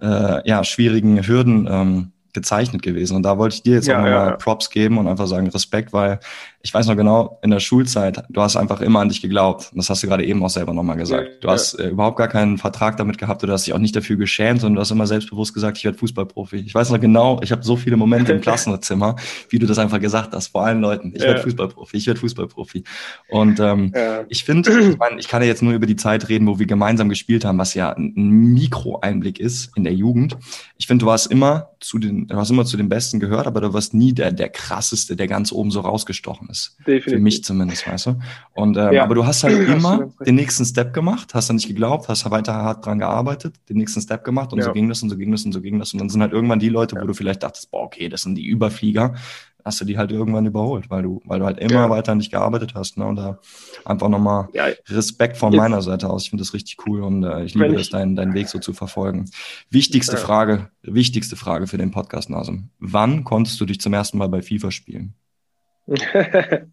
[0.00, 3.16] äh, ja, schwierigen Hürden ähm, gezeichnet gewesen.
[3.16, 4.36] Und da wollte ich dir jetzt auch nochmal.
[4.38, 6.20] Props geben und einfach sagen Respekt, weil
[6.62, 9.70] ich weiß noch genau, in der Schulzeit, du hast einfach immer an dich geglaubt.
[9.72, 11.42] Und das hast du gerade eben auch selber nochmal gesagt.
[11.42, 14.16] Du hast äh, überhaupt gar keinen Vertrag damit gehabt, du hast dich auch nicht dafür
[14.16, 16.56] geschämt, sondern du hast immer selbstbewusst gesagt, ich werde Fußballprofi.
[16.56, 19.16] Ich weiß noch genau, ich habe so viele Momente im Klassenzimmer,
[19.48, 21.12] wie du das einfach gesagt hast, vor allen Leuten.
[21.14, 21.28] Ich ja.
[21.28, 22.84] werde Fußballprofi, ich werde Fußballprofi.
[23.30, 24.24] Und ähm, ja.
[24.28, 26.66] ich finde, ich, mein, ich kann ja jetzt nur über die Zeit reden, wo wir
[26.66, 30.36] gemeinsam gespielt haben, was ja ein Mikroeinblick ist in der Jugend.
[30.76, 33.62] Ich finde, du warst immer zu den, du hast immer zu den Besten gehört, aber
[33.62, 36.76] du warst nie der, der krasseste, der ganz oben so rausgestochen ist.
[36.80, 37.12] Definitiv.
[37.12, 38.18] Für mich zumindest, weißt du.
[38.52, 39.02] Und, ähm, ja.
[39.04, 42.54] Aber du hast halt immer den nächsten Step gemacht, hast dann nicht geglaubt, hast weiter
[42.54, 44.66] hart dran gearbeitet, den nächsten Step gemacht und ja.
[44.66, 45.92] so ging das und so ging das und so ging das.
[45.92, 47.02] Und dann sind halt irgendwann die Leute, ja.
[47.02, 49.14] wo du vielleicht dachtest, boah, okay, das sind die Überflieger,
[49.64, 52.30] hast du die halt irgendwann überholt, weil du, weil du halt immer weiter an dich
[52.30, 52.96] gearbeitet hast.
[52.96, 53.06] Ne?
[53.06, 53.38] Und da
[53.84, 54.48] einfach nochmal.
[54.88, 55.60] Respekt von Jetzt.
[55.60, 56.24] meiner Seite aus.
[56.24, 58.72] Ich finde das richtig cool und äh, ich liebe es, deinen, deinen Weg so zu
[58.72, 59.30] verfolgen.
[59.70, 60.16] Wichtigste.
[60.16, 62.70] Frage, wichtigste Frage für den Podcast, Nasum.
[62.78, 65.14] Wann konntest du dich zum ersten Mal bei FIFA spielen?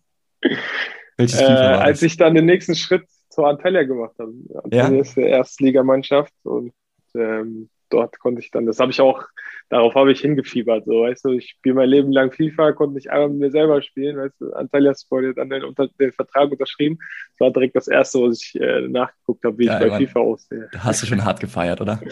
[1.18, 4.34] Welches äh, als ich dann den nächsten Schritt zur Antalya gemacht habe.
[4.64, 5.02] Antalya ja?
[5.02, 6.74] ist der Erstligamannschaft und
[7.16, 9.24] ähm, dort konnte ich dann, das habe ich auch,
[9.70, 10.86] darauf habe ich hingefiebert.
[10.86, 13.82] So, weißt du, ich spiele mein Leben lang FIFA, konnte nicht einmal mit mir selber
[13.82, 16.98] spielen, weißt du, Antalya Sport hat dann den, unter, den Vertrag unterschrieben.
[17.32, 20.20] Das war direkt das erste, was ich äh, nachgeguckt habe, wie ja, ich bei FIFA
[20.20, 20.70] aussehe.
[20.78, 22.00] Hast du schon hart gefeiert, oder?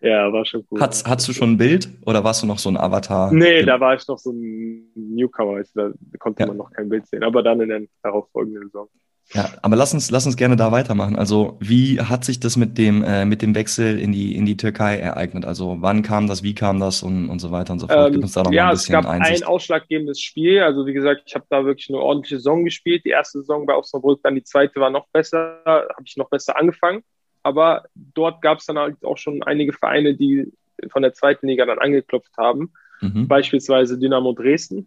[0.00, 0.80] Ja, war schon cool.
[0.80, 3.32] Hat's, hattest du schon ein Bild oder warst du noch so ein Avatar?
[3.32, 6.46] Nee, da war ich noch so ein Newcomer, also da konnte ja.
[6.46, 8.88] man noch kein Bild sehen, aber dann in der darauf folgenden Saison.
[9.32, 11.16] Ja, aber lass uns, lass uns gerne da weitermachen.
[11.16, 14.56] Also, wie hat sich das mit dem, äh, mit dem Wechsel in die, in die
[14.56, 15.44] Türkei ereignet?
[15.44, 18.08] Also, wann kam das, wie kam das und, und so weiter und so fort?
[18.08, 19.42] Ähm, Gib uns da noch ja, mal ein bisschen es gab Einsicht.
[19.42, 20.60] ein ausschlaggebendes Spiel.
[20.62, 23.04] Also, wie gesagt, ich habe da wirklich eine ordentliche Saison gespielt.
[23.04, 26.56] Die erste Saison bei Osnabrück, dann die zweite war noch besser, habe ich noch besser
[26.58, 27.04] angefangen.
[27.42, 30.52] Aber dort gab es dann halt auch schon einige Vereine, die
[30.88, 32.72] von der zweiten Liga dann angeklopft haben.
[33.00, 33.28] Mhm.
[33.28, 34.86] Beispielsweise Dynamo Dresden.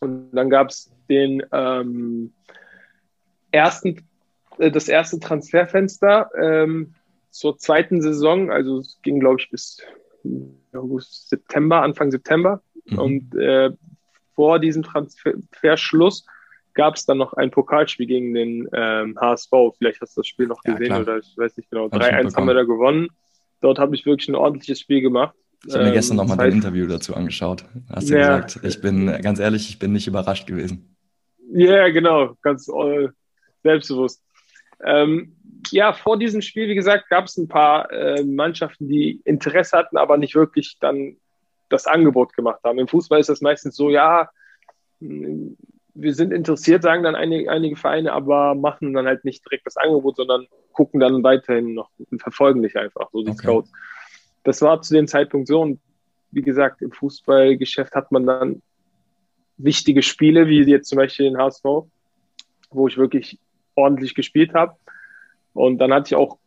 [0.00, 2.32] Und dann gab es den ähm,
[3.50, 4.02] ersten,
[4.58, 6.94] äh, das erste Transferfenster ähm,
[7.30, 8.50] zur zweiten Saison.
[8.50, 9.80] Also es ging, glaube ich, bis
[10.72, 12.62] August, September, Anfang September.
[12.86, 12.98] Mhm.
[12.98, 13.70] Und äh,
[14.34, 16.26] vor diesem Transferschluss
[16.74, 19.50] gab es dann noch ein Pokalspiel gegen den ähm, HSV.
[19.78, 21.86] Vielleicht hast du das Spiel noch gesehen ja, oder ich weiß nicht genau.
[21.86, 23.08] 3-1 haben wir da gewonnen.
[23.60, 25.34] Dort habe ich wirklich ein ordentliches Spiel gemacht.
[25.66, 27.64] Ich habe mir gestern nochmal dein Interview dazu angeschaut.
[27.88, 30.96] Hast du ja, gesagt, ich bin ganz ehrlich, ich bin nicht überrascht gewesen.
[31.54, 33.08] Ja, yeah, genau, ganz äh,
[33.62, 34.22] selbstbewusst.
[34.84, 35.36] Ähm,
[35.70, 39.96] ja, vor diesem Spiel, wie gesagt, gab es ein paar äh, Mannschaften, die Interesse hatten,
[39.96, 41.16] aber nicht wirklich dann
[41.68, 42.80] das Angebot gemacht haben.
[42.80, 44.28] Im Fußball ist das meistens so, ja,
[45.94, 49.76] wir sind interessiert, sagen dann einige, einige Vereine, aber machen dann halt nicht direkt das
[49.76, 53.42] Angebot, sondern gucken dann weiterhin noch und verfolgen dich einfach, so die okay.
[53.42, 53.72] Scouts
[54.44, 55.60] das war zu dem Zeitpunkt so.
[55.60, 55.80] Und
[56.30, 58.62] wie gesagt, im Fußballgeschäft hat man dann
[59.56, 61.64] wichtige Spiele, wie jetzt zum Beispiel den HSV,
[62.70, 63.38] wo ich wirklich
[63.74, 64.76] ordentlich gespielt habe.
[65.52, 66.38] Und dann hatte ich auch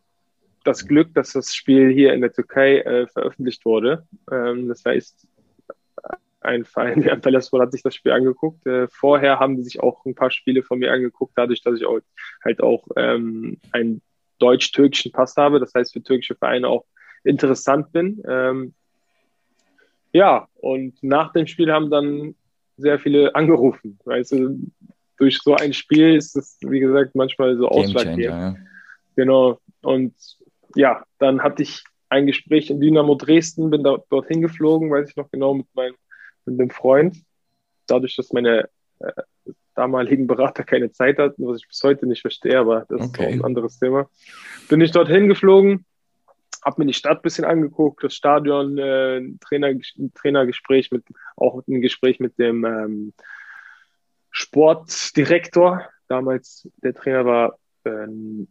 [0.63, 4.07] das Glück, dass das Spiel hier in der Türkei äh, veröffentlicht wurde.
[4.31, 5.27] Ähm, das heißt,
[6.45, 8.65] ein Verein, der Antalyaspor hat sich das Spiel angeguckt.
[8.65, 11.85] Äh, vorher haben die sich auch ein paar Spiele von mir angeguckt, dadurch, dass ich
[11.85, 11.99] auch,
[12.43, 14.01] halt auch ähm, einen
[14.39, 15.59] deutsch-türkischen Pass habe.
[15.59, 16.85] Das heißt, für türkische Vereine auch
[17.23, 18.21] interessant bin.
[18.27, 18.73] Ähm,
[20.13, 22.35] ja, und nach dem Spiel haben dann
[22.77, 23.99] sehr viele angerufen.
[24.05, 24.71] Weißt du,
[25.17, 28.23] durch so ein Spiel ist es, wie gesagt, manchmal so ausschlaggebend.
[28.23, 28.55] Ja.
[29.15, 29.59] Genau.
[29.81, 30.13] Und
[30.75, 35.15] ja, dann hatte ich ein Gespräch in Dynamo Dresden, bin da, dorthin geflogen, weiß ich
[35.15, 35.95] noch genau, mit meinem
[36.45, 37.23] mit einem Freund.
[37.87, 39.11] Dadurch, dass meine äh,
[39.75, 43.29] damaligen Berater keine Zeit hatten, was ich bis heute nicht verstehe, aber das okay.
[43.29, 44.09] ist ein anderes Thema.
[44.69, 45.85] Bin ich dorthin geflogen,
[46.63, 49.73] habe mir die Stadt ein bisschen angeguckt, das Stadion, äh, Trainer,
[50.15, 51.03] Trainergespräch mit,
[51.35, 53.13] auch ein Gespräch mit dem ähm,
[54.31, 55.87] Sportdirektor.
[56.07, 58.07] Damals der Trainer war äh,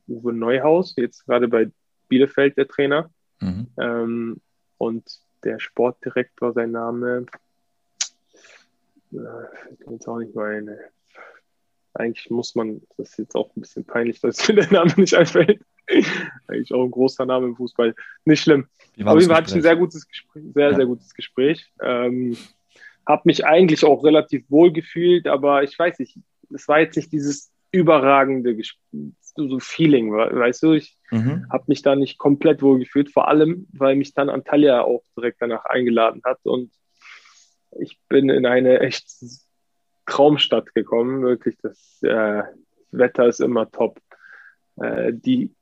[0.09, 1.71] Uwe Neuhaus, jetzt gerade bei
[2.09, 3.11] Bielefeld der Trainer.
[3.41, 3.67] Mhm.
[3.79, 4.41] Ähm,
[4.79, 5.05] und
[5.43, 7.27] der Sportdirektor, sein Name,
[9.91, 10.79] jetzt auch nicht meine.
[11.95, 15.15] Eigentlich muss man, das ist jetzt auch ein bisschen peinlich, dass mir der Name nicht
[15.15, 15.61] einfällt.
[16.49, 17.95] Eigentlich auch ein großer Name im Fußball.
[18.25, 18.67] Nicht schlimm.
[19.05, 20.77] Auf jeden Fall hatte ich ein sehr gutes Gespräch, sehr, ja.
[20.77, 21.73] sehr gutes Gespräch.
[21.83, 22.37] Ähm,
[23.07, 26.19] habe mich eigentlich auch relativ wohl gefühlt, aber ich weiß nicht,
[26.53, 28.57] es war jetzt nicht dieses überragende
[29.37, 31.47] so Feeling, weißt du, ich mhm.
[31.51, 35.43] habe mich da nicht komplett wohl gefühlt, vor allem, weil mich dann Antalya auch direkt
[35.43, 36.71] danach eingeladen hat und
[37.79, 39.07] ich bin in eine echt
[40.07, 42.43] Traumstadt gekommen, wirklich, das äh,
[42.91, 44.01] Wetter ist immer top.
[44.77, 45.55] Äh, die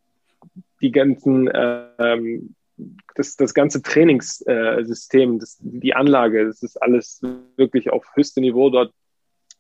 [0.83, 2.55] die ganzen, ähm,
[3.15, 7.21] das, das ganze Trainingssystem, das, die Anlage, das ist alles
[7.57, 8.69] wirklich auf höchstem Niveau.
[8.69, 8.93] Dort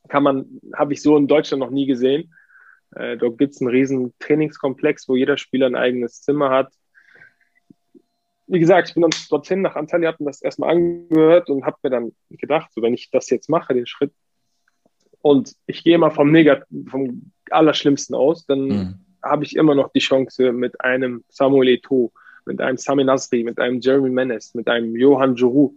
[0.08, 2.34] kann man, habe ich so in Deutschland noch nie gesehen.
[2.94, 6.72] Äh, dort gibt es einen riesen Trainingskomplex, wo jeder Spieler ein eigenes Zimmer hat.
[8.46, 11.76] Wie gesagt, ich bin dann dorthin nach Antalya, habe mir das erstmal angehört und habe
[11.83, 14.12] mir dann gedacht, so, wenn ich das jetzt mache, den Schritt,
[15.22, 18.94] und ich gehe mal vom Negat vom Allerschlimmsten aus, dann mhm.
[19.22, 22.11] habe ich immer noch die Chance, mit einem Samuel Eto'o,
[22.44, 25.76] mit einem Sami Nasri, mit einem Jeremy Menes, mit einem Johann Joru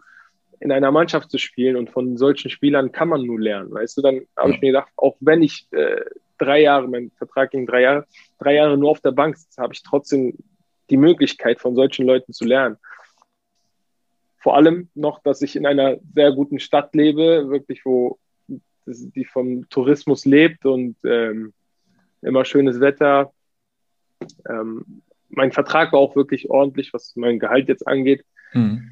[0.60, 1.76] in einer Mannschaft zu spielen.
[1.76, 3.72] Und von solchen Spielern kann man nur lernen.
[3.72, 6.02] Weißt du, dann habe ich mir gedacht, auch wenn ich äh,
[6.40, 8.06] drei Jahre, mein Vertrag ging drei Jahre,
[8.40, 10.38] drei Jahre nur auf der Bank sitze, habe ich trotzdem
[10.90, 12.78] die Möglichkeit, von solchen Leuten zu lernen.
[14.38, 18.20] Vor allem noch, dass ich in einer sehr guten Stadt lebe, wirklich, wo
[18.86, 21.54] die vom Tourismus lebt und ähm,
[22.22, 23.34] immer schönes Wetter,
[24.48, 28.26] ähm, mein Vertrag war auch wirklich ordentlich, was mein Gehalt jetzt angeht.
[28.54, 28.92] Mhm.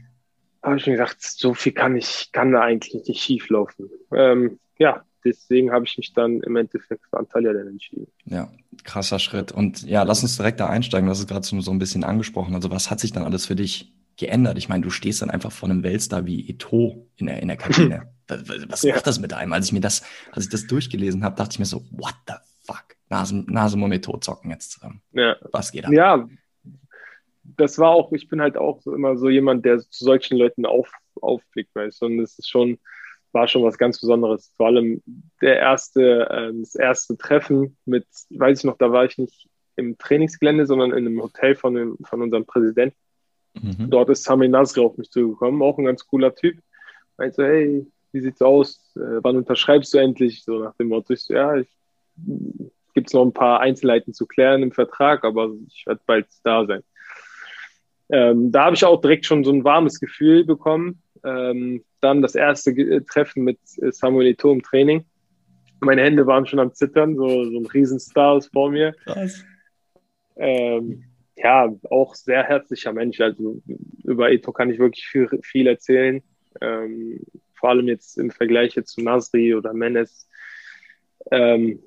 [0.62, 3.90] Habe ich mir gedacht, so viel kann ich, kann da eigentlich nicht schief laufen.
[4.14, 8.08] Ähm, ja, deswegen habe ich mich dann im Endeffekt für Antalya dann entschieden.
[8.26, 8.52] Ja,
[8.84, 9.52] krasser Schritt.
[9.52, 11.08] Und ja, lass uns direkt da einsteigen.
[11.08, 12.56] Das ist gerade so, so ein bisschen angesprochen.
[12.56, 14.58] Also was hat sich dann alles für dich geändert?
[14.58, 17.58] Ich meine, du stehst dann einfach vor einem Weltstar wie Eto in der, in der
[17.58, 18.10] Kabine.
[18.28, 19.54] was, macht das mit einem?
[19.54, 22.34] Als ich mir das, als ich das durchgelesen habe, dachte ich mir so, what the
[22.62, 22.86] fuck?
[23.10, 25.02] Nase, Nase Monitor zocken jetzt zusammen.
[25.12, 25.36] Ja.
[25.52, 25.92] Was geht ab?
[25.92, 26.28] Ja,
[27.44, 30.90] das war auch, ich bin halt auch immer so jemand, der zu solchen Leuten auf,
[31.22, 32.80] aufblickt, weißt du, und es ist schon
[33.34, 34.52] war schon was ganz Besonderes.
[34.56, 35.02] Vor allem
[35.42, 39.98] der erste, äh, das erste Treffen mit, weiß ich noch, da war ich nicht im
[39.98, 42.96] Trainingsgelände, sondern in einem Hotel von, dem, von unserem Präsidenten.
[43.56, 43.90] Mhm.
[43.90, 46.58] Dort ist Sami Nasri auf mich zugekommen, auch ein ganz cooler Typ.
[47.18, 48.94] Meinte, hey, wie sieht's aus?
[48.96, 50.44] Äh, wann unterschreibst du endlich?
[50.44, 51.68] So nach dem Motto, ich so, ja, ich,
[52.94, 56.84] gibt's noch ein paar Einzelheiten zu klären im Vertrag, aber ich werde bald da sein.
[58.10, 61.02] Ähm, da habe ich auch direkt schon so ein warmes Gefühl bekommen.
[61.24, 65.06] Ähm, dann das erste Treffen mit Samuel Eto'o im Training.
[65.80, 68.94] Meine Hände waren schon am Zittern, so, so ein Riesenstar ist vor mir.
[69.06, 69.44] Krass.
[70.36, 71.04] Ähm,
[71.36, 73.20] ja, auch sehr herzlicher Mensch.
[73.20, 73.62] Also
[74.04, 76.22] über Eto kann ich wirklich viel, viel erzählen.
[76.62, 77.20] Ähm,
[77.56, 80.28] vor allem jetzt im Vergleich jetzt zu Nasri oder Menes.
[81.32, 81.80] Ähm,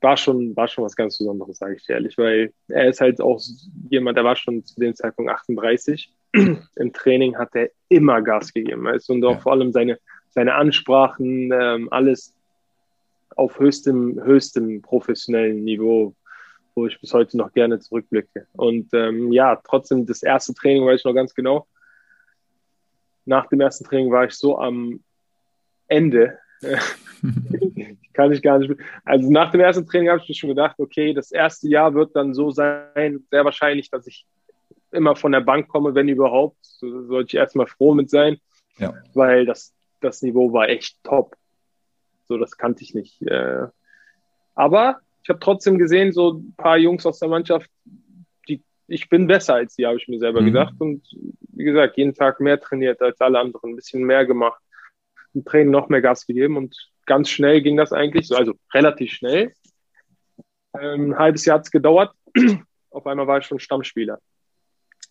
[0.00, 3.20] war schon, war schon was ganz Besonderes, sage ich dir ehrlich, weil er ist halt
[3.20, 3.40] auch
[3.88, 6.12] jemand, der war schon zu dem Zeitpunkt 38.
[6.76, 8.84] Im Training hat er immer Gas gegeben.
[8.84, 9.10] Weißt?
[9.10, 9.38] Und auch ja.
[9.38, 9.98] vor allem seine,
[10.30, 12.34] seine Ansprachen, ähm, alles
[13.36, 16.14] auf höchstem, höchstem professionellen Niveau,
[16.74, 18.46] wo ich bis heute noch gerne zurückblicke.
[18.52, 21.66] Und ähm, ja, trotzdem, das erste Training weiß ich noch ganz genau.
[23.24, 25.00] Nach dem ersten Training war ich so am
[25.88, 26.38] Ende,
[28.12, 28.72] kann ich gar nicht.
[29.04, 32.14] Also nach dem ersten Training habe ich mir schon gedacht, okay, das erste Jahr wird
[32.16, 34.26] dann so sein, sehr wahrscheinlich, dass ich
[34.96, 36.56] immer von der Bank komme, wenn überhaupt.
[36.60, 38.38] So sollte ich erstmal froh mit sein,
[38.78, 38.94] ja.
[39.14, 41.36] weil das, das Niveau war echt top.
[42.28, 43.22] So, das kannte ich nicht.
[43.22, 43.66] Äh.
[44.54, 47.70] Aber ich habe trotzdem gesehen, so ein paar Jungs aus der Mannschaft,
[48.48, 50.46] die, ich bin besser als die, habe ich mir selber mhm.
[50.46, 50.74] gedacht.
[50.78, 51.06] Und
[51.40, 54.60] wie gesagt, jeden Tag mehr trainiert als alle anderen, ein bisschen mehr gemacht,
[55.34, 59.52] im Training noch mehr Gas gegeben und ganz schnell ging das eigentlich, also relativ schnell.
[60.78, 62.14] Ähm, ein halbes Jahr hat es gedauert.
[62.90, 64.18] Auf einmal war ich schon Stammspieler.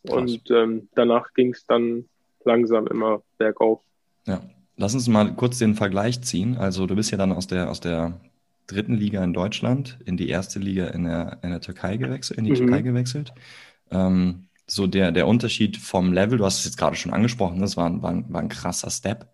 [0.06, 0.18] Krass.
[0.18, 2.06] Und ähm, danach ging es dann
[2.44, 3.82] langsam immer bergauf.
[4.26, 4.41] Ja,
[4.78, 6.58] lass uns mal kurz den Vergleich ziehen.
[6.58, 8.20] Also du bist ja dann aus der, aus der
[8.68, 12.46] dritten Liga in Deutschland in die erste Liga in der, in der Türkei gewechselt, in
[12.46, 12.56] die mhm.
[12.56, 13.34] Türkei gewechselt.
[13.91, 17.78] Ähm, so der, der Unterschied vom Level, du hast es jetzt gerade schon angesprochen, das
[17.78, 19.28] war, war, war ein krasser Step.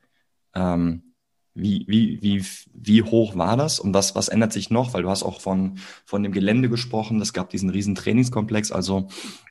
[0.54, 1.11] Ähm,
[1.54, 4.94] wie, wie, wie, wie hoch war das und was, was ändert sich noch?
[4.94, 9.08] Weil du hast auch von, von dem Gelände gesprochen, es gab diesen riesen Trainingskomplex, also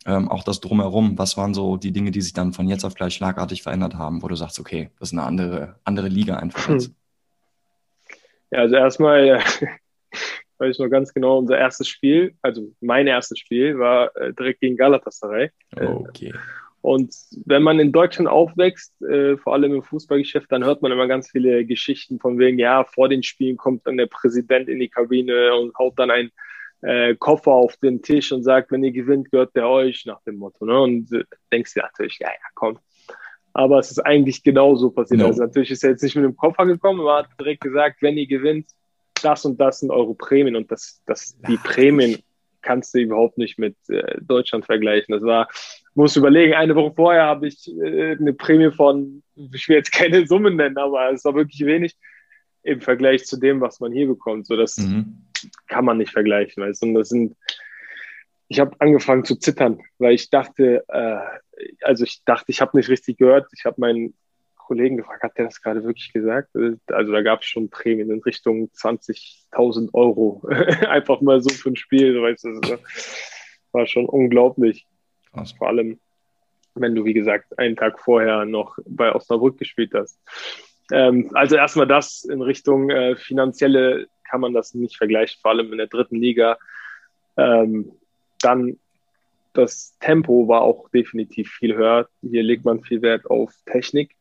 [0.07, 1.19] ähm, auch das drumherum.
[1.19, 4.23] Was waren so die Dinge, die sich dann von jetzt auf gleich schlagartig verändert haben,
[4.23, 6.87] wo du sagst, okay, das ist eine andere, andere Liga einfach jetzt?
[6.87, 6.95] Hm.
[8.53, 9.41] Ja, also erstmal äh,
[10.59, 14.61] weiß ich noch ganz genau, unser erstes Spiel, also mein erstes Spiel war äh, direkt
[14.61, 15.51] gegen Galatasaray.
[15.77, 16.33] Okay.
[16.83, 17.15] Und
[17.45, 21.31] wenn man in Deutschland aufwächst, äh, vor allem im Fußballgeschäft, dann hört man immer ganz
[21.31, 25.55] viele Geschichten von wegen, ja, vor den Spielen kommt dann der Präsident in die Kabine
[25.55, 26.31] und haut dann einen
[26.81, 30.37] äh, Koffer auf den Tisch und sagt, wenn ihr gewinnt, gehört der euch, nach dem
[30.37, 30.65] Motto.
[30.65, 30.81] Ne?
[30.81, 32.79] Und äh, denkst du natürlich, ja, ja, komm.
[33.53, 35.21] Aber es ist eigentlich genauso passiert.
[35.21, 35.27] Ja.
[35.27, 38.17] Also natürlich ist er jetzt nicht mit dem Koffer gekommen, aber hat direkt gesagt, wenn
[38.17, 38.69] ihr gewinnt,
[39.23, 42.23] das und das sind eure Prämien und das, das, die Prämien
[42.63, 45.13] kannst du überhaupt nicht mit äh, Deutschland vergleichen.
[45.13, 45.49] Das war,
[45.95, 50.27] muss überlegen, eine Woche vorher habe ich äh, eine Prämie von, ich will jetzt keine
[50.27, 51.97] Summen nennen, aber es war wirklich wenig
[52.63, 54.47] im Vergleich zu dem, was man hier bekommt.
[54.47, 55.25] So, das mhm.
[55.67, 56.63] kann man nicht vergleichen.
[56.63, 56.83] Weißt?
[56.83, 57.37] Und das sind,
[58.49, 61.21] ich habe angefangen zu zittern, weil ich dachte, äh,
[61.83, 63.49] also ich dachte, ich habe nicht richtig gehört.
[63.57, 64.15] Ich habe meinen
[64.57, 66.51] Kollegen gefragt, hat der das gerade wirklich gesagt?
[66.87, 70.43] Also da gab es schon Prämien in Richtung 20.000 Euro.
[70.89, 73.41] Einfach mal so für ein Spiel, weißt du, das
[73.73, 74.87] war schon unglaublich.
[75.33, 75.53] Krass.
[75.53, 75.99] Vor allem,
[76.75, 80.19] wenn du, wie gesagt, einen Tag vorher noch bei Osnabrück gespielt hast.
[80.93, 85.73] Ähm, also erstmal das in Richtung äh, finanzielle kann man das nicht vergleichen, vor allem
[85.73, 86.57] in der dritten Liga.
[87.37, 87.93] Ähm,
[88.41, 88.79] dann
[89.53, 92.09] das Tempo war auch definitiv viel höher.
[92.23, 94.15] Hier legt man viel Wert auf Technik.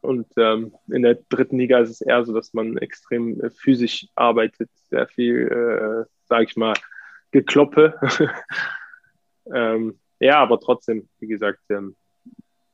[0.00, 4.06] Und ähm, in der dritten Liga ist es eher so, dass man extrem äh, physisch
[4.14, 6.74] arbeitet, sehr viel, äh, sage ich mal,
[7.32, 7.98] Gekloppe.
[9.52, 11.96] ähm, ja, aber trotzdem, wie gesagt, ähm,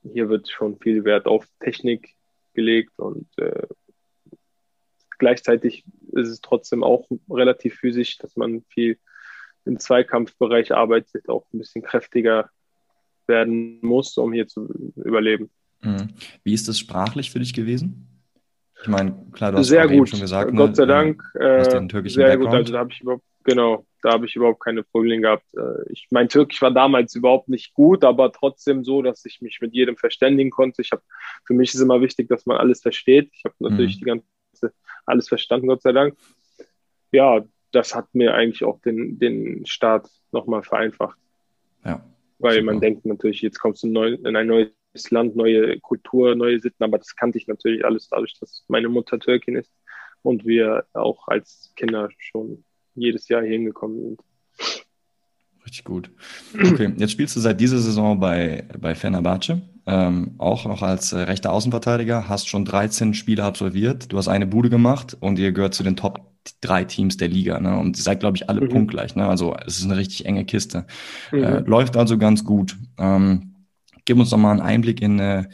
[0.03, 2.15] hier wird schon viel Wert auf Technik
[2.55, 3.67] gelegt und äh,
[5.19, 8.99] gleichzeitig ist es trotzdem auch relativ physisch, dass man viel
[9.65, 12.51] im Zweikampfbereich arbeitet, auch ein bisschen kräftiger
[13.27, 15.51] werden muss, um hier zu überleben.
[15.83, 16.09] Mhm.
[16.43, 18.07] Wie ist das sprachlich für dich gewesen?
[18.83, 20.09] Ich meine, klar, du hast sehr gut.
[20.09, 21.23] schon gesagt, Gott ne, sei Dank.
[21.35, 21.93] Äh, sehr Background.
[21.93, 25.47] gut, also da habe ich überhaupt, genau, da habe ich überhaupt keine Probleme gehabt.
[25.57, 29.61] Äh, ich mein Türkisch war damals überhaupt nicht gut, aber trotzdem so, dass ich mich
[29.61, 30.83] mit jedem verständigen konnte.
[30.83, 31.03] Ich habe,
[31.47, 33.31] für mich ist immer wichtig, dass man alles versteht.
[33.33, 33.99] Ich habe natürlich mhm.
[33.99, 34.25] die ganze
[35.07, 36.17] alles verstanden, Gott sei Dank.
[37.13, 41.19] Ja, das hat mir eigentlich auch den, den Start nochmal vereinfacht.
[41.85, 42.05] Ja.
[42.39, 42.65] Weil super.
[42.67, 44.71] man denkt natürlich, jetzt kommst du in ein neues
[45.11, 49.19] Land, neue Kultur, neue Sitten, aber das kannte ich natürlich alles dadurch, dass meine Mutter
[49.19, 49.73] Türkin ist
[50.23, 52.65] und wir auch als Kinder schon
[52.95, 54.21] jedes Jahr hier hingekommen sind.
[55.65, 56.11] Richtig gut.
[56.55, 61.19] Okay, jetzt spielst du seit dieser Saison bei, bei Fenerbahce, ähm, auch noch als äh,
[61.19, 65.75] rechter Außenverteidiger, hast schon 13 Spiele absolviert, du hast eine Bude gemacht und ihr gehört
[65.75, 66.31] zu den Top
[66.61, 67.61] drei Teams der Liga.
[67.61, 67.79] Ne?
[67.79, 68.69] Und ihr seid, glaube ich, alle mhm.
[68.71, 69.15] punktgleich.
[69.15, 69.27] Ne?
[69.27, 70.87] Also es ist eine richtig enge Kiste.
[71.33, 71.43] Mhm.
[71.43, 72.77] Äh, läuft also ganz gut.
[72.99, 73.67] Ähm,
[74.05, 75.45] gib uns doch mal einen Einblick in, äh,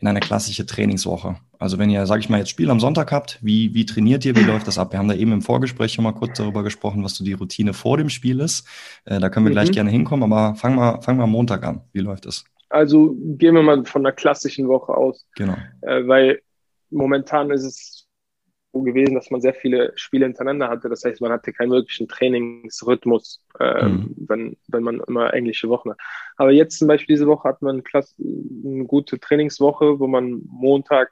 [0.00, 1.36] in eine klassische Trainingswoche.
[1.58, 4.34] Also wenn ihr, sage ich mal, jetzt Spiel am Sonntag habt, wie, wie trainiert ihr,
[4.34, 4.92] wie läuft das ab?
[4.92, 7.74] Wir haben da eben im Vorgespräch schon mal kurz darüber gesprochen, was so die Routine
[7.74, 8.66] vor dem Spiel ist.
[9.04, 9.54] Äh, da können wir mhm.
[9.54, 11.82] gleich gerne hinkommen, aber fangen wir, fangen wir am Montag an.
[11.92, 12.44] Wie läuft es?
[12.70, 15.26] Also gehen wir mal von einer klassischen Woche aus.
[15.36, 15.56] Genau.
[15.82, 16.40] Äh, weil
[16.90, 17.99] momentan ist es
[18.72, 20.88] gewesen, dass man sehr viele Spiele hintereinander hatte.
[20.88, 24.14] Das heißt, man hatte keinen wirklichen Trainingsrhythmus, äh, mhm.
[24.16, 25.98] wenn, wenn man immer englische Wochen hat.
[26.36, 28.04] Aber jetzt zum Beispiel diese Woche hat man eine,
[28.64, 31.10] eine gute Trainingswoche, wo man Montag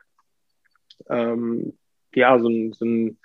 [1.09, 1.77] ähm,
[2.15, 3.19] ja so ein, so ein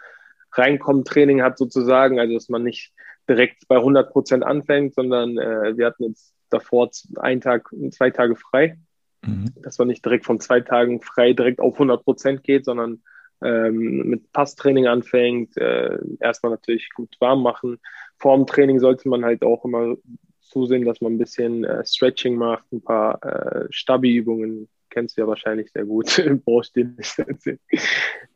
[0.54, 2.92] Reinkommen-Training hat sozusagen, also dass man nicht
[3.30, 8.36] direkt bei 100 Prozent anfängt, sondern äh, wir hatten jetzt davor einen Tag, zwei Tage
[8.36, 8.78] frei,
[9.26, 9.54] mhm.
[9.62, 13.02] dass man nicht direkt von zwei Tagen frei direkt auf 100 Prozent geht, sondern
[13.44, 17.80] ähm, mit Passtraining anfängt, äh, erstmal natürlich gut warm machen.
[18.18, 19.96] Vor dem Training sollte man halt auch immer
[20.42, 25.28] zusehen, dass man ein bisschen äh, Stretching macht, ein paar äh, Stabi-Übungen, kennst du ja
[25.28, 27.60] wahrscheinlich sehr gut, brauchst du nicht erzählen.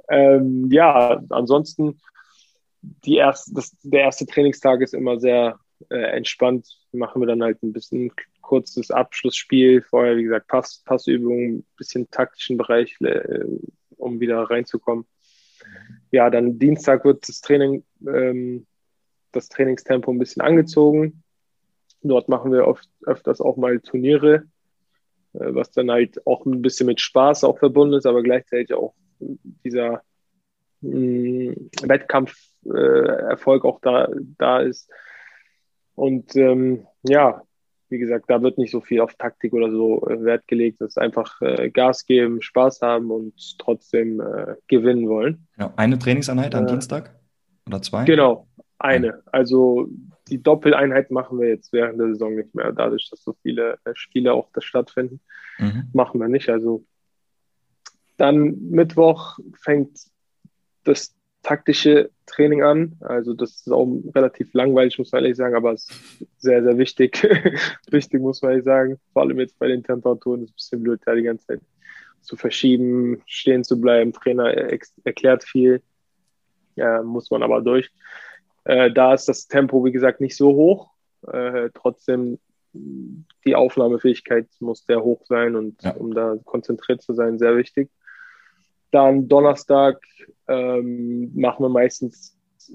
[0.09, 1.99] Ähm, ja, ansonsten
[2.81, 6.67] die erste, das, der erste Trainingstag ist immer sehr äh, entspannt.
[6.91, 12.57] Machen wir dann halt ein bisschen kurzes Abschlussspiel, vorher wie gesagt Pass, Passübungen, bisschen taktischen
[12.57, 13.45] Bereich, äh,
[13.97, 15.05] um wieder reinzukommen.
[16.11, 18.65] Ja, dann Dienstag wird das Training, ähm,
[19.31, 21.23] das Trainingstempo ein bisschen angezogen.
[22.01, 24.45] Dort machen wir oft öfters auch mal Turniere,
[25.33, 28.93] äh, was dann halt auch ein bisschen mit Spaß auch verbunden ist, aber gleichzeitig auch
[29.19, 30.03] dieser
[30.81, 31.51] mm,
[31.83, 34.89] Wettkampferfolg äh, auch da, da ist.
[35.95, 37.41] Und ähm, ja,
[37.89, 40.81] wie gesagt, da wird nicht so viel auf Taktik oder so äh, Wert gelegt.
[40.81, 45.47] Es ist einfach äh, Gas geben, Spaß haben und trotzdem äh, gewinnen wollen.
[45.57, 47.15] Ja, eine Trainingseinheit am äh, Dienstag
[47.67, 48.05] oder zwei?
[48.05, 48.47] Genau,
[48.79, 49.21] eine.
[49.31, 49.89] Also
[50.29, 53.91] die Doppeleinheit machen wir jetzt während der Saison nicht mehr, dadurch, dass so viele äh,
[53.93, 55.21] Spiele auch da stattfinden.
[55.57, 55.89] Mhm.
[55.93, 56.49] Machen wir nicht.
[56.49, 56.85] Also
[58.17, 59.99] dann Mittwoch fängt
[60.83, 61.15] das
[61.47, 62.97] taktische Training an.
[62.99, 65.87] Also das ist auch relativ langweilig, muss man ehrlich sagen, aber es
[66.19, 67.23] ist sehr, sehr wichtig.
[67.89, 68.99] wichtig, muss man ehrlich sagen.
[69.13, 71.61] Vor allem jetzt bei den Temperaturen ist es ein bisschen blöd, da die ganze Zeit
[72.19, 74.11] zu verschieben, stehen zu bleiben.
[74.11, 74.53] Trainer
[75.05, 75.81] erklärt viel,
[76.75, 77.91] ja, muss man aber durch.
[78.65, 80.91] Äh, da ist das Tempo, wie gesagt, nicht so hoch.
[81.31, 82.39] Äh, trotzdem,
[82.73, 85.91] die Aufnahmefähigkeit muss sehr hoch sein und ja.
[85.91, 87.89] um da konzentriert zu sein, sehr wichtig.
[88.97, 90.01] Dann Donnerstag
[90.47, 92.35] ähm, machen wir meistens
[92.69, 92.73] äh,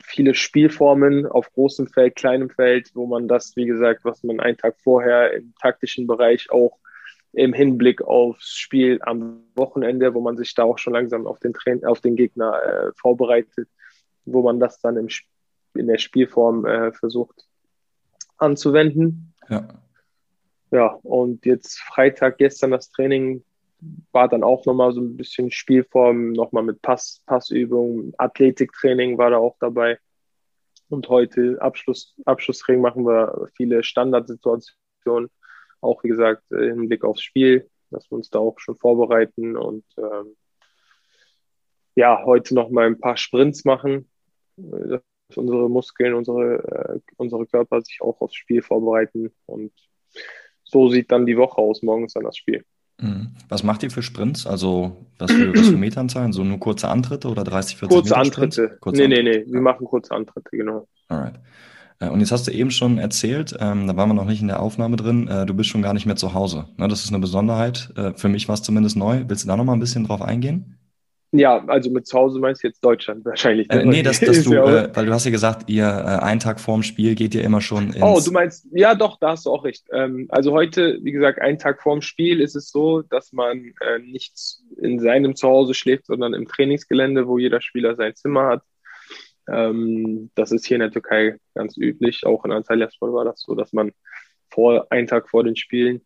[0.00, 4.56] viele Spielformen auf großem Feld, kleinem Feld, wo man das, wie gesagt, was man einen
[4.56, 6.78] Tag vorher im taktischen Bereich auch
[7.32, 11.54] im Hinblick aufs Spiel am Wochenende, wo man sich da auch schon langsam auf den,
[11.54, 13.68] Train auf den Gegner äh, vorbereitet,
[14.26, 15.08] wo man das dann im,
[15.74, 17.48] in der Spielform äh, versucht
[18.36, 19.34] anzuwenden.
[19.48, 19.66] Ja.
[20.70, 23.42] Ja, und jetzt Freitag, gestern das Training
[24.12, 29.38] war dann auch nochmal so ein bisschen Spielform, nochmal mit Pass, Passübungen, Athletiktraining war da
[29.38, 29.98] auch dabei.
[30.88, 35.30] Und heute Abschluss, Abschlussring machen wir viele Standardsituationen,
[35.80, 39.84] auch wie gesagt im Hinblick aufs Spiel, dass wir uns da auch schon vorbereiten und
[39.98, 40.36] ähm,
[41.94, 44.08] ja, heute nochmal ein paar Sprints machen,
[44.56, 45.02] dass
[45.34, 49.72] unsere Muskeln, unsere, äh, unsere Körper sich auch aufs Spiel vorbereiten und
[50.64, 52.64] so sieht dann die Woche aus, morgens dann das Spiel.
[53.00, 53.28] Mhm.
[53.48, 54.46] Was macht ihr für Sprints?
[54.46, 56.32] Also was für, was für Meteranzahlen?
[56.32, 58.78] So nur kurze Antritte oder 30, 40 Kurze Meter Antritte.
[58.80, 59.30] Kurze nee, Antritte.
[59.30, 59.52] nee, nee.
[59.52, 60.88] Wir machen kurze Antritte, genau.
[61.08, 61.34] Alright.
[62.00, 64.48] Äh, und jetzt hast du eben schon erzählt, ähm, da waren wir noch nicht in
[64.48, 66.66] der Aufnahme drin, äh, du bist schon gar nicht mehr zu Hause.
[66.76, 67.92] Ne, das ist eine Besonderheit.
[67.96, 69.24] Äh, für mich war es zumindest neu.
[69.28, 70.77] Willst du da noch mal ein bisschen drauf eingehen?
[71.30, 73.70] Ja, also mit zu Hause meinst du jetzt Deutschland wahrscheinlich.
[73.70, 76.58] Äh, nee, dass, dass du, äh, weil du hast ja gesagt, ihr äh, einen Tag
[76.58, 78.02] vorm Spiel geht ihr immer schon ins...
[78.02, 79.84] Oh, du meinst, ja doch, da hast du auch recht.
[79.92, 83.98] Ähm, also heute, wie gesagt, einen Tag vorm Spiel ist es so, dass man äh,
[83.98, 84.32] nicht
[84.80, 88.62] in seinem Zuhause schläft, sondern im Trainingsgelände, wo jeder Spieler sein Zimmer hat.
[89.50, 92.24] Ähm, das ist hier in der Türkei ganz üblich.
[92.24, 93.92] Auch in Antalyaspor war das so, dass man
[94.50, 96.00] vor, einen Tag vor den Spielen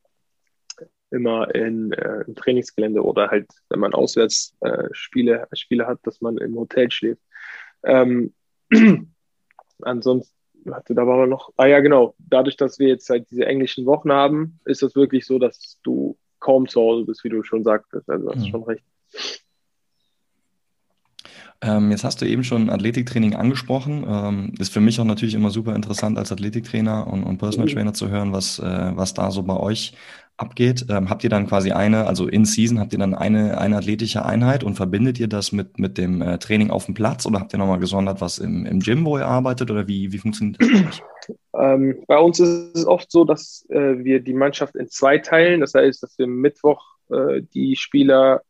[1.12, 6.20] immer in, äh, im Trainingsgelände oder halt, wenn man auswärts äh, Spiele, Spiele hat, dass
[6.20, 7.22] man im Hotel schläft.
[7.84, 8.32] Ähm,
[9.82, 10.34] ansonsten,
[10.70, 14.12] hatte da war noch, ah ja genau, dadurch, dass wir jetzt halt diese englischen Wochen
[14.12, 18.08] haben, ist es wirklich so, dass du kaum zu Hause bist, wie du schon sagtest.
[18.08, 18.50] Also hast mhm.
[18.50, 18.84] schon recht.
[21.64, 24.04] Ähm, jetzt hast du eben schon Athletiktraining angesprochen.
[24.06, 27.72] Ähm, ist für mich auch natürlich immer super interessant, als Athletiktrainer und, und Personal mhm.
[27.72, 29.94] Trainer zu hören, was, äh, was da so bei euch
[30.36, 30.86] abgeht.
[30.88, 34.24] Ähm, habt ihr dann quasi eine, also in Season, habt ihr dann eine, eine athletische
[34.24, 37.52] Einheit und verbindet ihr das mit, mit dem äh, Training auf dem Platz oder habt
[37.52, 41.00] ihr nochmal gesondert was im, im Gym, wo ihr arbeitet oder wie, wie funktioniert das?
[41.54, 45.60] Ähm, bei uns ist es oft so, dass äh, wir die Mannschaft in zwei teilen.
[45.60, 48.42] Das heißt, dass wir Mittwoch äh, die Spieler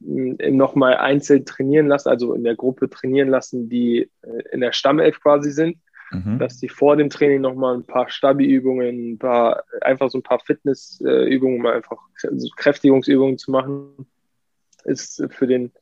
[0.00, 5.20] nochmal einzeln trainieren lassen, also in der Gruppe trainieren lassen, die äh, in der Stammelf
[5.20, 5.78] quasi sind,
[6.10, 6.38] mhm.
[6.38, 10.40] dass die vor dem Training nochmal ein paar Stabi-Übungen, ein paar, einfach so ein paar
[10.40, 11.98] Fitnessübungen, mal einfach
[12.56, 14.06] Kräftigungsübungen zu machen,
[14.84, 15.72] ist für den,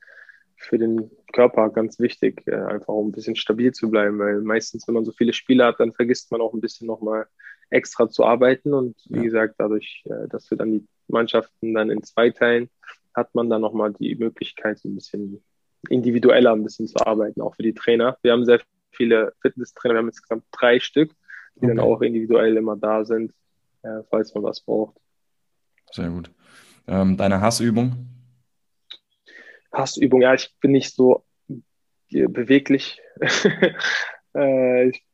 [0.56, 4.86] für den Körper ganz wichtig, äh, einfach um ein bisschen stabil zu bleiben, weil meistens,
[4.86, 7.26] wenn man so viele Spiele hat, dann vergisst man auch ein bisschen nochmal
[7.70, 9.24] extra zu arbeiten und wie ja.
[9.24, 12.68] gesagt, dadurch, äh, dass wir dann die Mannschaften dann in zwei teilen,
[13.14, 15.42] hat man dann nochmal die Möglichkeit, so ein bisschen
[15.88, 18.18] individueller ein bisschen zu arbeiten, auch für die Trainer.
[18.22, 18.60] Wir haben sehr
[18.96, 21.12] viele Fitnesstrainer, wir haben insgesamt drei Stück,
[21.56, 21.68] die okay.
[21.68, 23.32] dann auch individuell immer da sind,
[23.82, 24.96] äh, falls man was braucht.
[25.92, 26.30] Sehr gut.
[26.86, 28.08] Ähm, deine Hassübung?
[29.72, 31.24] Hassübung, ja, ich bin nicht so
[32.08, 33.00] beweglich.
[34.34, 35.04] äh, ich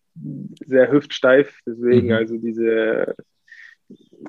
[0.66, 2.12] sehr hüftsteif, deswegen mhm.
[2.12, 3.14] also diese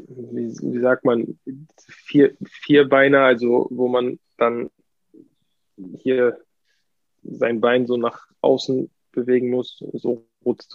[0.07, 1.39] wie, wie sagt man,
[1.87, 4.69] vier, Vierbeiner, also wo man dann
[5.97, 6.39] hier
[7.23, 10.25] sein Bein so nach außen bewegen muss, so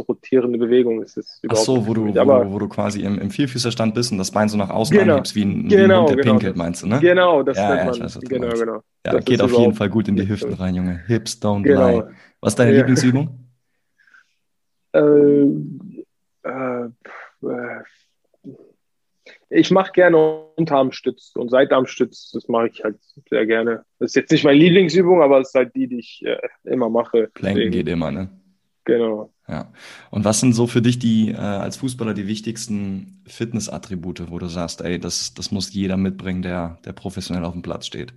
[0.09, 3.31] rotierende Bewegung ist es überhaupt Ach so, wo du, wo, wo du quasi im, im
[3.31, 6.17] Vierfüßerstand bist und das Bein so nach außen genau, anhebst, wie ein, genau, Hund, der
[6.17, 7.01] genau, pinkelt, meinst du, ne?
[7.01, 8.01] Genau, das ja, nennt ja, man.
[8.01, 8.83] Weiß, genau, genau.
[9.05, 11.03] Ja, das geht auf jeden Fall gut in die Hüften rein, Junge.
[11.07, 12.01] Hips don't genau.
[12.01, 12.09] lie.
[12.41, 12.79] Was ist deine ja.
[12.79, 13.45] Lieblingsübung?
[14.91, 15.01] Äh,
[16.45, 16.85] äh,
[17.43, 17.83] äh
[19.51, 20.17] ich mache gerne
[20.57, 23.85] Unterarmstütz und Seitenarmstütz, das mache ich halt sehr gerne.
[23.99, 26.91] Das ist jetzt nicht meine Lieblingsübung, aber es ist halt die, die ich äh, immer
[26.91, 27.29] mache.
[27.35, 28.29] Planken geht immer, ne?
[28.85, 29.33] Genau.
[29.47, 29.73] Ja.
[30.11, 34.47] Und was sind so für dich die äh, als Fußballer die wichtigsten Fitnessattribute, wo du
[34.47, 38.13] sagst, ey, das, das muss jeder mitbringen, der, der professionell auf dem Platz steht?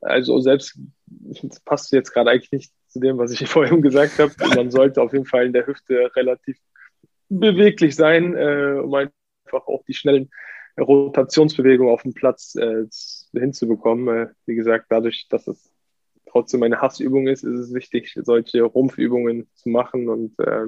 [0.00, 4.32] Also selbst, das passt jetzt gerade eigentlich nicht zu dem, was ich vorhin gesagt habe.
[4.54, 6.58] Man sollte auf jeden Fall in der Hüfte relativ
[7.28, 10.30] beweglich sein, äh, um einfach auch die schnellen
[10.78, 12.84] Rotationsbewegungen auf dem Platz äh,
[13.32, 14.08] hinzubekommen.
[14.08, 15.72] Äh, wie gesagt, dadurch, dass es
[16.26, 20.66] trotzdem eine Hassübung ist, ist es wichtig, solche Rumpfübungen zu machen und äh,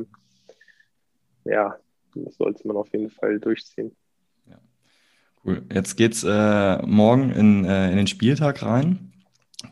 [1.44, 1.76] ja,
[2.14, 3.94] das sollte man auf jeden Fall durchziehen.
[4.48, 4.58] Ja.
[5.44, 5.62] Cool.
[5.72, 9.12] Jetzt geht's äh, morgen in, äh, in den Spieltag rein.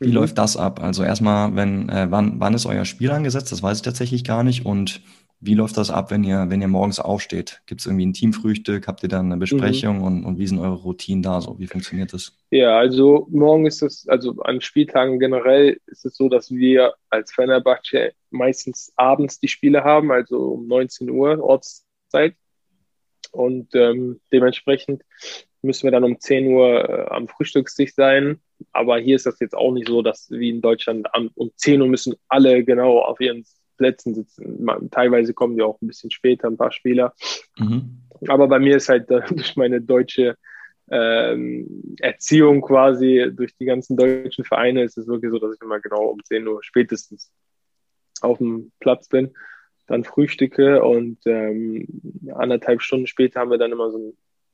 [0.00, 0.14] Wie mhm.
[0.14, 0.82] läuft das ab?
[0.82, 3.52] Also erstmal, wenn, äh, wann, wann ist euer Spiel angesetzt?
[3.52, 4.66] Das weiß ich tatsächlich gar nicht.
[4.66, 5.02] Und
[5.40, 7.62] wie läuft das ab, wenn ihr, wenn ihr morgens aufsteht?
[7.66, 8.88] Gibt es irgendwie ein Teamfrühstück?
[8.88, 9.40] Habt ihr dann eine mhm.
[9.40, 10.02] Besprechung mhm.
[10.02, 11.58] und, und wie sind eure Routinen da so?
[11.58, 12.36] Wie funktioniert das?
[12.50, 17.32] Ja, also morgen ist es, also an Spieltagen generell ist es so, dass wir als
[17.32, 22.34] Fenerbahce meistens abends die Spiele haben, also um 19 Uhr Ortszeit.
[23.30, 25.04] Und ähm, dementsprechend
[25.62, 28.40] müssen wir dann um 10 Uhr äh, am Frühstückstisch sein.
[28.72, 31.88] Aber hier ist das jetzt auch nicht so, dass wie in Deutschland um 10 Uhr
[31.88, 33.44] müssen alle genau auf ihren
[33.78, 34.66] Plätzen sitzen.
[34.90, 37.14] Teilweise kommen die auch ein bisschen später, ein paar Spieler.
[37.58, 38.02] Mhm.
[38.28, 40.36] Aber bei mir ist halt durch meine deutsche
[40.90, 45.80] ähm, Erziehung quasi, durch die ganzen deutschen Vereine, ist es wirklich so, dass ich immer
[45.80, 47.30] genau um 10 Uhr spätestens
[48.20, 49.32] auf dem Platz bin,
[49.86, 51.86] dann frühstücke und ähm,
[52.34, 54.12] anderthalb Stunden später haben wir dann immer so ein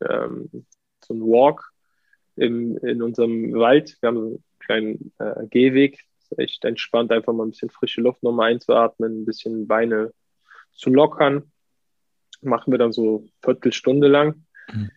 [0.09, 0.67] ähm,
[1.05, 1.73] so einen Walk
[2.37, 3.97] im, in unserem Wald.
[4.01, 6.05] Wir haben so einen kleinen äh, Gehweg,
[6.39, 10.13] echt entspannt, einfach mal ein bisschen frische Luft nochmal einzuatmen, ein bisschen Beine
[10.73, 11.51] zu lockern.
[12.43, 14.45] Machen wir dann so Viertelstunde lang.
[14.73, 14.91] Mhm.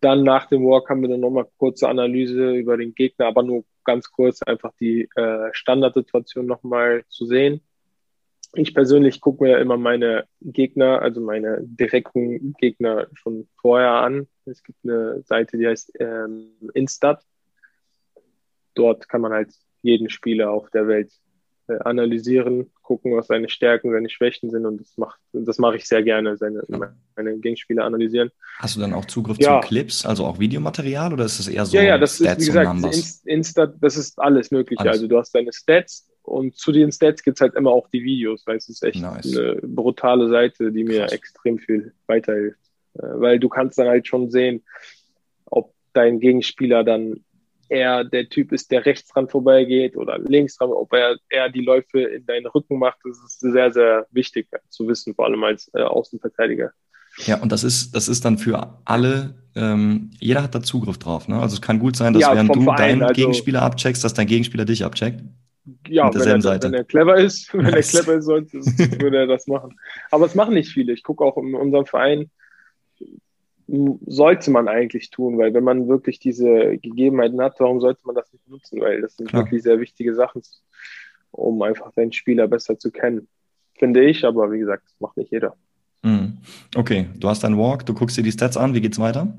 [0.00, 3.64] Dann nach dem Walk haben wir dann nochmal kurze Analyse über den Gegner, aber nur
[3.84, 7.62] ganz kurz einfach die äh, Standardsituation nochmal zu sehen.
[8.54, 14.28] Ich persönlich gucke mir immer meine Gegner, also meine direkten Gegner schon vorher an.
[14.44, 17.22] Es gibt eine Seite, die heißt ähm, Instat.
[18.74, 19.52] Dort kann man halt
[19.82, 21.12] jeden Spieler auf der Welt
[21.68, 25.88] äh, analysieren, gucken, was seine Stärken, seine Schwächen sind und das macht, das mache ich
[25.88, 26.62] sehr gerne, seine,
[27.16, 28.30] meine Gegenspieler analysieren.
[28.58, 29.60] Hast du dann auch Zugriff ja.
[29.60, 32.54] zu Clips, also auch Videomaterial oder ist es eher so Ja, ja, das Stats ist,
[32.54, 34.80] wie gesagt, Insta, das ist alles mögliche.
[34.82, 34.92] Alles.
[34.92, 38.02] Also du hast deine Stats und zu den Stats gibt es halt immer auch die
[38.02, 39.36] Videos, weil es ist echt nice.
[39.36, 41.12] eine brutale Seite, die mir Krass.
[41.12, 42.60] extrem viel weiterhilft.
[42.94, 44.62] Äh, weil du kannst dann halt schon sehen,
[45.46, 47.24] ob dein Gegenspieler dann
[47.68, 51.62] er der Typ ist, der rechts dran vorbeigeht oder links dran, ob er eher die
[51.62, 55.70] Läufe in deinen Rücken macht, das ist sehr, sehr wichtig zu wissen, vor allem als
[55.74, 56.72] äh, Außenverteidiger.
[57.24, 61.28] Ja, und das ist, das ist dann für alle, ähm, jeder hat da Zugriff drauf.
[61.28, 61.40] Ne?
[61.40, 64.12] Also es kann gut sein, dass ja, während du Verein, deinen also, Gegenspieler abcheckst, dass
[64.12, 65.22] dein Gegenspieler dich abcheckt.
[65.88, 66.68] Ja, wenn er, Seite.
[66.68, 67.94] wenn er clever ist, wenn nice.
[67.94, 68.58] er clever ist, sollte,
[69.00, 69.76] würde er das machen.
[70.10, 70.92] Aber es machen nicht viele.
[70.92, 72.30] Ich gucke auch in unserem Verein,
[73.68, 78.32] sollte man eigentlich tun, weil wenn man wirklich diese Gegebenheiten hat, warum sollte man das
[78.32, 78.80] nicht nutzen?
[78.80, 79.44] Weil das sind Klar.
[79.44, 80.42] wirklich sehr wichtige Sachen,
[81.32, 83.28] um einfach den Spieler besser zu kennen.
[83.74, 85.56] Finde ich, aber wie gesagt, das macht nicht jeder.
[86.02, 86.38] Mhm.
[86.76, 89.36] Okay, du hast deinen Walk, du guckst dir die Stats an, wie geht's weiter?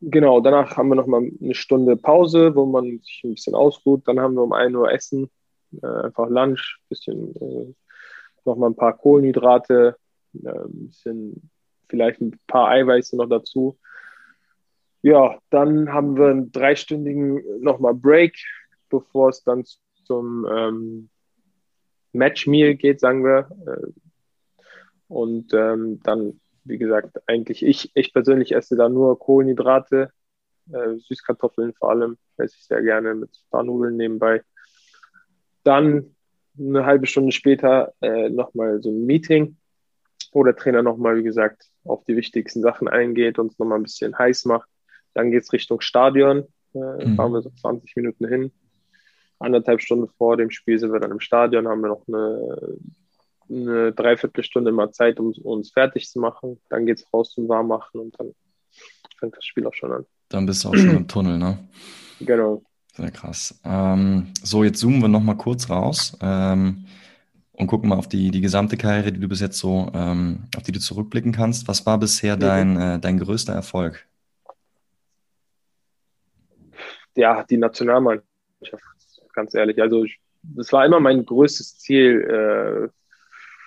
[0.00, 4.08] Genau, danach haben wir nochmal eine Stunde Pause, wo man sich ein bisschen ausruht.
[4.08, 5.28] Dann haben wir um 1 Uhr Essen,
[5.82, 7.74] äh, einfach Lunch, bisschen äh,
[8.46, 9.96] nochmal ein paar Kohlenhydrate,
[10.42, 11.50] äh, ein bisschen
[11.90, 13.78] vielleicht ein paar Eiweiße noch dazu.
[15.02, 18.36] Ja, dann haben wir einen dreistündigen nochmal Break,
[18.88, 19.64] bevor es dann
[20.04, 21.08] zum ähm,
[22.12, 23.48] Match-Meal geht, sagen wir.
[23.66, 23.92] Äh,
[25.08, 30.12] und ähm, dann, wie gesagt, eigentlich ich, ich persönlich esse da nur Kohlenhydrate,
[30.72, 34.42] äh, Süßkartoffeln vor allem, esse ich sehr gerne mit ein paar Nudeln nebenbei.
[35.64, 36.14] Dann
[36.58, 39.56] eine halbe Stunde später äh, nochmal so ein Meeting,
[40.32, 43.84] wo der Trainer nochmal, wie gesagt, auf die wichtigsten Sachen eingeht und es nochmal ein
[43.84, 44.68] bisschen heiß macht.
[45.14, 47.16] Dann geht es Richtung Stadion, äh, mhm.
[47.16, 48.52] fahren wir so 20 Minuten hin.
[49.38, 52.78] Anderthalb Stunden vor dem Spiel sind wir dann im Stadion, haben wir noch eine,
[53.48, 56.60] eine Dreiviertelstunde mal Zeit, um uns fertig zu machen.
[56.68, 58.34] Dann geht es raus zum Warmmachen und dann
[59.18, 60.06] fängt das Spiel auch schon an.
[60.28, 61.58] Dann bist du auch schon im Tunnel, ne?
[62.20, 62.62] Genau.
[62.94, 63.58] Sehr krass.
[63.64, 66.16] Ähm, so, jetzt zoomen wir nochmal kurz raus.
[66.20, 66.84] Ähm,
[67.60, 70.62] und gucken mal auf die, die gesamte Karriere, die du bis jetzt so, ähm, auf
[70.62, 71.68] die du zurückblicken kannst.
[71.68, 74.06] Was war bisher dein, äh, dein größter Erfolg?
[77.14, 78.24] Ja, die Nationalmannschaft,
[79.34, 79.80] ganz ehrlich.
[79.80, 80.06] Also
[80.42, 82.88] das war immer mein größtes Ziel, äh,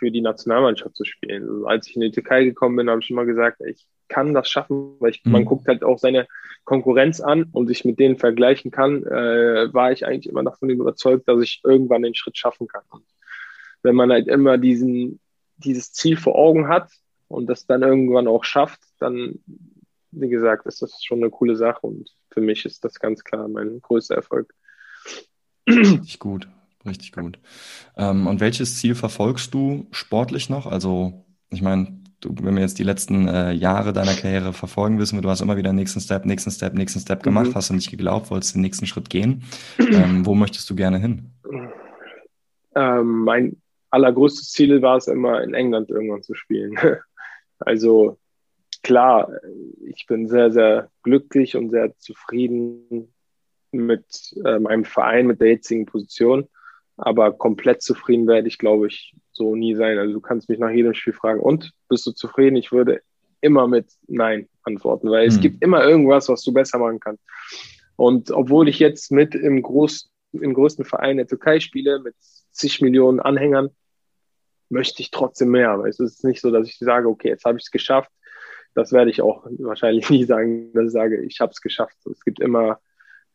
[0.04, 1.44] für die Nationalmannschaft zu spielen.
[1.44, 4.50] Also, als ich in die Türkei gekommen bin, habe ich immer gesagt, ich kann das
[4.50, 5.32] schaffen, weil ich, mhm.
[5.32, 6.28] man guckt halt auch seine
[6.66, 11.28] Konkurrenz an und sich mit denen vergleichen kann, äh, war ich eigentlich immer davon überzeugt,
[11.30, 12.84] dass ich irgendwann den Schritt schaffen kann.
[12.90, 13.06] Und
[13.84, 15.20] wenn man halt immer diesen,
[15.58, 16.90] dieses Ziel vor Augen hat
[17.28, 19.40] und das dann irgendwann auch schafft, dann,
[20.12, 23.48] wie gesagt, ist das schon eine coole Sache und für mich ist das ganz klar
[23.48, 24.54] mein größter Erfolg.
[25.68, 26.48] Richtig gut,
[26.86, 27.40] richtig gut.
[27.96, 30.66] Ähm, und welches Ziel verfolgst du sportlich noch?
[30.66, 35.18] Also, ich meine, du, wenn wir jetzt die letzten äh, Jahre deiner Karriere verfolgen, wissen
[35.18, 37.56] wir, du hast immer wieder nächsten Step, nächsten Step, nächsten Step gemacht, mhm.
[37.56, 39.44] hast du nicht geglaubt, wolltest den nächsten Schritt gehen.
[39.94, 41.30] Ähm, wo möchtest du gerne hin?
[42.74, 43.62] Ähm, mein
[43.94, 46.78] allergrößtes Ziel war es immer, in England irgendwann zu spielen.
[47.66, 48.20] Also
[48.82, 49.32] klar,
[49.86, 53.14] ich bin sehr, sehr glücklich und sehr zufrieden
[53.72, 54.06] mit
[54.44, 56.50] äh, meinem Verein, mit der jetzigen Position.
[56.98, 59.98] Aber komplett zufrieden werde ich, glaube ich, so nie sein.
[59.98, 62.58] Also du kannst mich nach jedem Spiel fragen, und bist du zufrieden?
[62.58, 63.02] Ich würde
[63.40, 65.34] immer mit Nein antworten, weil mhm.
[65.34, 67.24] es gibt immer irgendwas, was du besser machen kannst.
[67.96, 72.16] Und obwohl ich jetzt mit im, Groß, im größten Verein der Türkei spiele, mit
[72.52, 73.70] zig Millionen Anhängern,
[74.74, 75.70] möchte ich trotzdem mehr.
[75.70, 78.12] Aber es ist nicht so, dass ich sage, okay, jetzt habe ich es geschafft.
[78.76, 81.96] Das werde ich auch wahrscheinlich nie sagen, dass ich sage, ich habe es geschafft.
[82.12, 82.80] Es gibt immer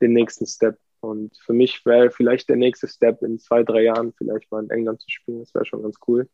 [0.03, 0.78] den nächsten Step.
[1.01, 4.70] Und für mich wäre vielleicht der nächste Step in zwei, drei Jahren vielleicht mal in
[4.70, 5.39] England zu spielen.
[5.39, 6.28] Das wäre schon ganz cool.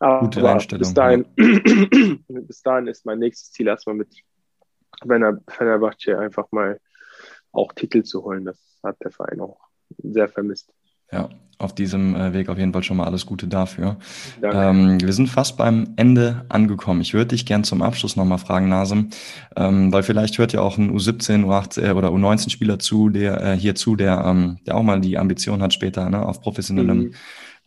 [0.00, 0.80] Aber Gute Einstellung.
[0.80, 2.16] Bis dahin, ja.
[2.42, 4.08] bis dahin ist mein nächstes Ziel erstmal mit
[5.02, 6.80] Fenerbahce einfach mal
[7.52, 8.44] auch Titel zu holen.
[8.44, 9.60] Das hat der Verein auch
[9.98, 10.74] sehr vermisst.
[11.14, 13.96] Ja, auf diesem äh, Weg auf jeden Fall schon mal alles Gute dafür.
[14.42, 17.00] Ähm, wir sind fast beim Ende angekommen.
[17.00, 19.10] Ich würde dich gern zum Abschluss nochmal fragen, Nasem,
[19.56, 23.74] ähm, weil vielleicht hört ja auch ein U17, U18 oder U19-Spieler zu, der äh, hier
[23.74, 27.14] zu, der, ähm, der auch mal die Ambition hat, später ne, auf professionellem mhm.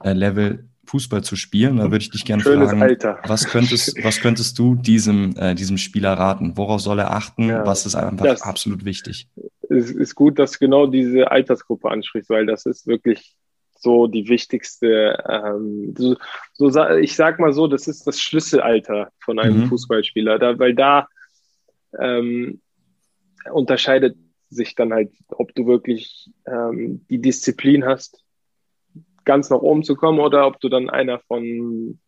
[0.04, 1.78] äh, Level Fußball zu spielen.
[1.78, 3.20] Da würde ich dich gerne fragen, Alter.
[3.26, 6.56] was könntest, was könntest du diesem, äh, diesem Spieler raten?
[6.56, 7.50] Worauf soll er achten?
[7.50, 9.28] Ja, was ist einfach absolut wichtig?
[9.70, 13.36] Es ist gut, dass du genau diese Altersgruppe ansprichst, weil das ist wirklich
[13.80, 16.16] so die wichtigste, ähm, so,
[16.54, 19.68] so, ich sag mal so, das ist das Schlüsselalter von einem mhm.
[19.68, 21.08] Fußballspieler, da, weil da
[22.00, 22.62] ähm,
[23.52, 24.18] unterscheidet
[24.50, 28.24] sich dann halt, ob du wirklich ähm, die Disziplin hast,
[29.26, 32.00] ganz nach oben zu kommen oder ob du dann einer von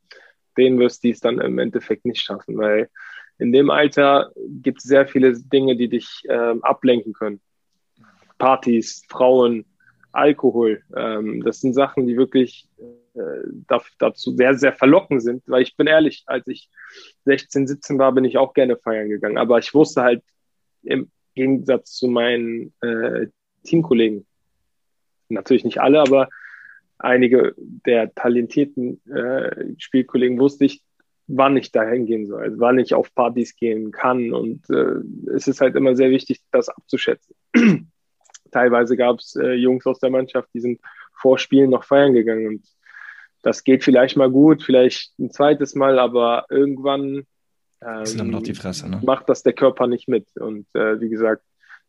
[0.58, 2.90] denen wirst, die es dann im Endeffekt nicht schaffen, weil
[3.38, 4.32] in dem Alter
[4.62, 7.40] gibt es sehr viele Dinge, die dich ähm, ablenken können.
[8.40, 9.66] Partys, Frauen,
[10.12, 10.82] Alkohol.
[10.96, 12.68] Ähm, das sind Sachen, die wirklich
[13.14, 16.70] äh, dazu sehr, sehr verlockend sind, weil ich bin ehrlich, als ich
[17.26, 20.24] 16, 17 war, bin ich auch gerne feiern gegangen, aber ich wusste halt
[20.82, 23.28] im Gegensatz zu meinen äh,
[23.64, 24.26] Teamkollegen,
[25.28, 26.30] natürlich nicht alle, aber
[26.98, 30.82] einige der talentierten äh, Spielkollegen wusste ich,
[31.28, 34.34] wann ich da hingehen soll, also wann ich auf Partys gehen kann.
[34.34, 37.36] Und äh, es ist halt immer sehr wichtig, das abzuschätzen.
[38.52, 40.80] Teilweise gab es äh, Jungs aus der Mannschaft, die sind
[41.14, 42.48] vor Spielen noch feiern gegangen.
[42.48, 42.68] Und
[43.42, 47.26] das geht vielleicht mal gut, vielleicht ein zweites Mal, aber irgendwann
[47.82, 48.06] ähm,
[48.56, 49.02] Fresse, ne?
[49.06, 50.28] macht das der Körper nicht mit.
[50.38, 51.44] Und äh, wie gesagt,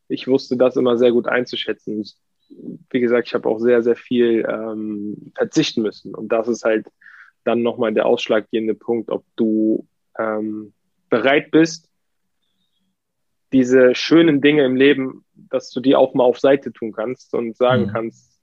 [0.08, 2.04] ich wusste das immer sehr gut einzuschätzen.
[2.90, 6.14] Wie gesagt, ich habe auch sehr, sehr viel ähm, verzichten müssen.
[6.14, 6.86] Und das ist halt
[7.44, 9.86] dann nochmal der ausschlaggebende Punkt, ob du
[10.18, 10.72] ähm,
[11.08, 11.89] bereit bist,
[13.53, 17.57] diese schönen Dinge im Leben, dass du die auch mal auf Seite tun kannst und
[17.57, 17.88] sagen mhm.
[17.88, 18.40] kannst,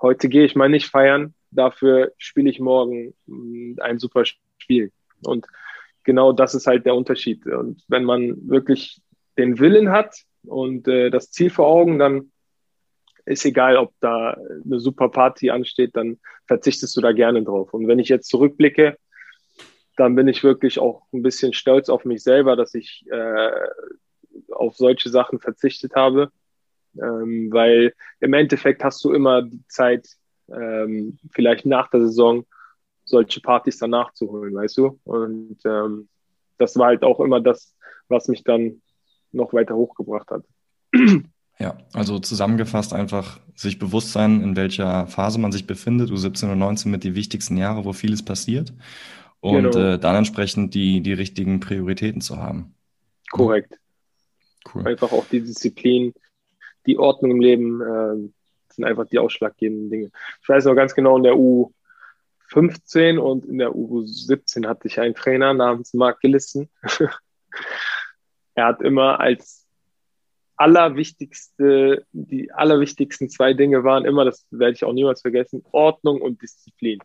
[0.00, 4.24] heute gehe ich mal nicht feiern, dafür spiele ich morgen mm, ein super
[4.58, 4.92] Spiel.
[5.24, 5.46] Und
[6.04, 7.46] genau das ist halt der Unterschied.
[7.46, 9.00] Und wenn man wirklich
[9.38, 12.32] den Willen hat und äh, das Ziel vor Augen, dann
[13.24, 17.74] ist egal, ob da eine super Party ansteht, dann verzichtest du da gerne drauf.
[17.74, 18.96] Und wenn ich jetzt zurückblicke,
[19.96, 23.50] dann bin ich wirklich auch ein bisschen stolz auf mich selber, dass ich äh,
[24.52, 26.30] auf solche Sachen verzichtet habe,
[27.00, 30.08] ähm, weil im Endeffekt hast du immer die Zeit,
[30.48, 32.44] ähm, vielleicht nach der Saison
[33.04, 35.00] solche Partys dann nachzuholen, weißt du?
[35.04, 36.08] Und ähm,
[36.58, 37.74] das war halt auch immer das,
[38.08, 38.82] was mich dann
[39.32, 40.44] noch weiter hochgebracht hat.
[41.58, 46.10] Ja, also zusammengefasst einfach sich bewusst sein, in welcher Phase man sich befindet.
[46.10, 48.74] U17 und 19 mit die wichtigsten Jahre, wo vieles passiert.
[49.40, 49.94] Und genau.
[49.94, 52.74] äh, dann entsprechend die, die richtigen Prioritäten zu haben.
[53.30, 53.78] Korrekt.
[54.74, 54.86] Cool.
[54.86, 56.12] Einfach auch die Disziplin,
[56.86, 58.30] die Ordnung im Leben äh,
[58.72, 60.10] sind einfach die ausschlaggebenden Dinge.
[60.42, 65.14] Ich weiß noch ganz genau, in der U15 und in der U17 hatte ich einen
[65.14, 66.68] Trainer namens Mark Gillissen.
[68.54, 69.66] er hat immer als
[70.56, 76.40] allerwichtigste, die allerwichtigsten zwei Dinge waren immer, das werde ich auch niemals vergessen, Ordnung und
[76.40, 76.98] Disziplin.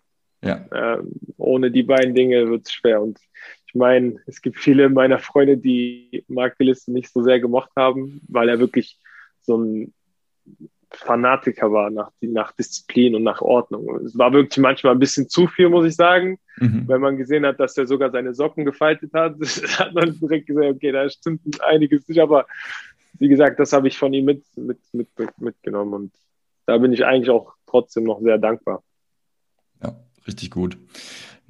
[0.44, 0.66] Ja.
[0.74, 3.02] Ähm, ohne die beiden Dinge wird es schwer.
[3.02, 3.20] Und
[3.72, 8.20] ich meine, es gibt viele meiner Freunde, die Mark Willis nicht so sehr gemocht haben,
[8.28, 9.00] weil er wirklich
[9.40, 9.94] so ein
[10.90, 13.96] Fanatiker war nach, nach Disziplin und nach Ordnung.
[14.06, 16.38] Es war wirklich manchmal ein bisschen zu viel, muss ich sagen.
[16.58, 16.84] Mhm.
[16.86, 19.36] Wenn man gesehen hat, dass er sogar seine Socken gefaltet hat,
[19.80, 22.48] hat man direkt gesagt, okay, da stimmt einiges nicht, aber
[23.20, 25.08] wie gesagt, das habe ich von ihm mit, mit, mit,
[25.38, 26.12] mitgenommen und
[26.66, 28.84] da bin ich eigentlich auch trotzdem noch sehr dankbar.
[29.82, 29.96] Ja,
[30.28, 30.78] richtig gut.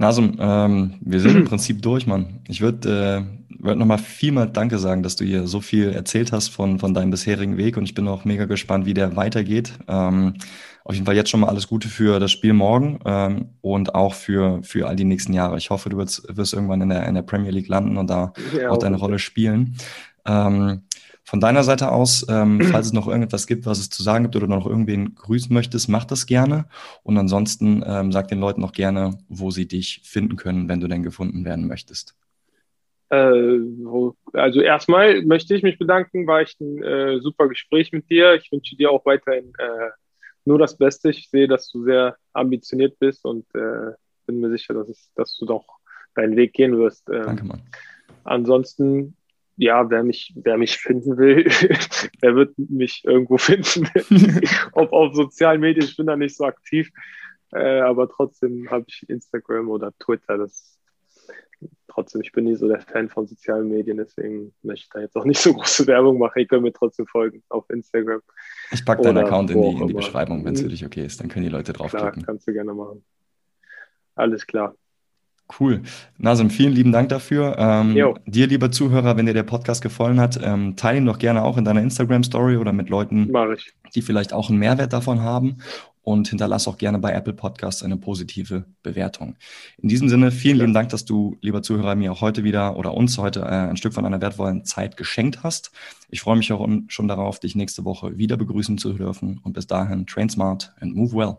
[0.02, 2.40] Nasum, ähm, wir sind im Prinzip durch, Mann.
[2.48, 6.50] Ich würde äh, würd nochmal vielmal Danke sagen, dass du hier so viel erzählt hast
[6.50, 9.74] von, von deinem bisherigen Weg und ich bin auch mega gespannt, wie der weitergeht.
[9.88, 10.34] Ähm,
[10.84, 14.14] auf jeden Fall jetzt schon mal alles Gute für das Spiel morgen ähm, und auch
[14.14, 15.58] für, für all die nächsten Jahre.
[15.58, 18.34] Ich hoffe, du wirst, wirst irgendwann in der, in der Premier League landen und da
[18.58, 19.76] ja, auch deine Rolle spielen.
[20.26, 20.84] Ähm,
[21.24, 24.36] von deiner Seite aus, ähm, falls es noch irgendetwas gibt, was es zu sagen gibt
[24.36, 26.66] oder noch irgendwen grüßen möchtest, mach das gerne.
[27.04, 30.88] Und ansonsten ähm, sag den Leuten auch gerne, wo sie dich finden können, wenn du
[30.88, 32.16] denn gefunden werden möchtest.
[33.10, 33.60] Äh,
[34.34, 38.36] also erstmal möchte ich mich bedanken, war echt ein äh, super Gespräch mit dir.
[38.36, 39.90] Ich wünsche dir auch weiterhin äh,
[40.46, 41.10] nur das Beste.
[41.10, 43.92] Ich sehe, dass du sehr ambitioniert bist und äh,
[44.26, 45.66] bin mir sicher, dass, es, dass du doch
[46.16, 47.10] deinen Weg gehen wirst.
[47.10, 47.62] Ähm, Danke, Mann.
[48.24, 49.16] Ansonsten
[49.62, 51.44] ja, wer mich, wer mich finden will,
[52.24, 53.88] der wird mich irgendwo finden.
[54.72, 56.90] Ob auf sozialen Medien, ich bin da nicht so aktiv,
[57.52, 60.40] äh, aber trotzdem habe ich Instagram oder Twitter.
[60.40, 60.80] Das
[61.88, 65.16] trotzdem, ich bin nie so der Fan von sozialen Medien, deswegen möchte ich da jetzt
[65.16, 66.40] auch nicht so große Werbung machen.
[66.40, 68.22] Ihr könnt mir trotzdem folgen auf Instagram.
[68.72, 71.20] Ich packe deinen Account in die, in die Beschreibung, wenn es für dich okay ist.
[71.20, 72.12] Dann können die Leute draufklicken.
[72.12, 73.04] Klar, kannst du gerne machen.
[74.16, 74.76] Alles klar.
[75.60, 75.82] Cool.
[76.18, 77.56] Nasim, vielen lieben Dank dafür.
[77.58, 81.44] Ähm, dir, lieber Zuhörer, wenn dir der Podcast gefallen hat, ähm, teile ihn doch gerne
[81.44, 83.34] auch in deiner Instagram-Story oder mit Leuten,
[83.94, 85.58] die vielleicht auch einen Mehrwert davon haben
[86.04, 89.36] und hinterlass auch gerne bei Apple Podcasts eine positive Bewertung.
[89.78, 92.94] In diesem Sinne, vielen lieben Dank, dass du, lieber Zuhörer, mir auch heute wieder oder
[92.94, 95.72] uns heute äh, ein Stück von einer wertvollen Zeit geschenkt hast.
[96.10, 99.68] Ich freue mich auch schon darauf, dich nächste Woche wieder begrüßen zu dürfen und bis
[99.68, 101.38] dahin, train smart and move well.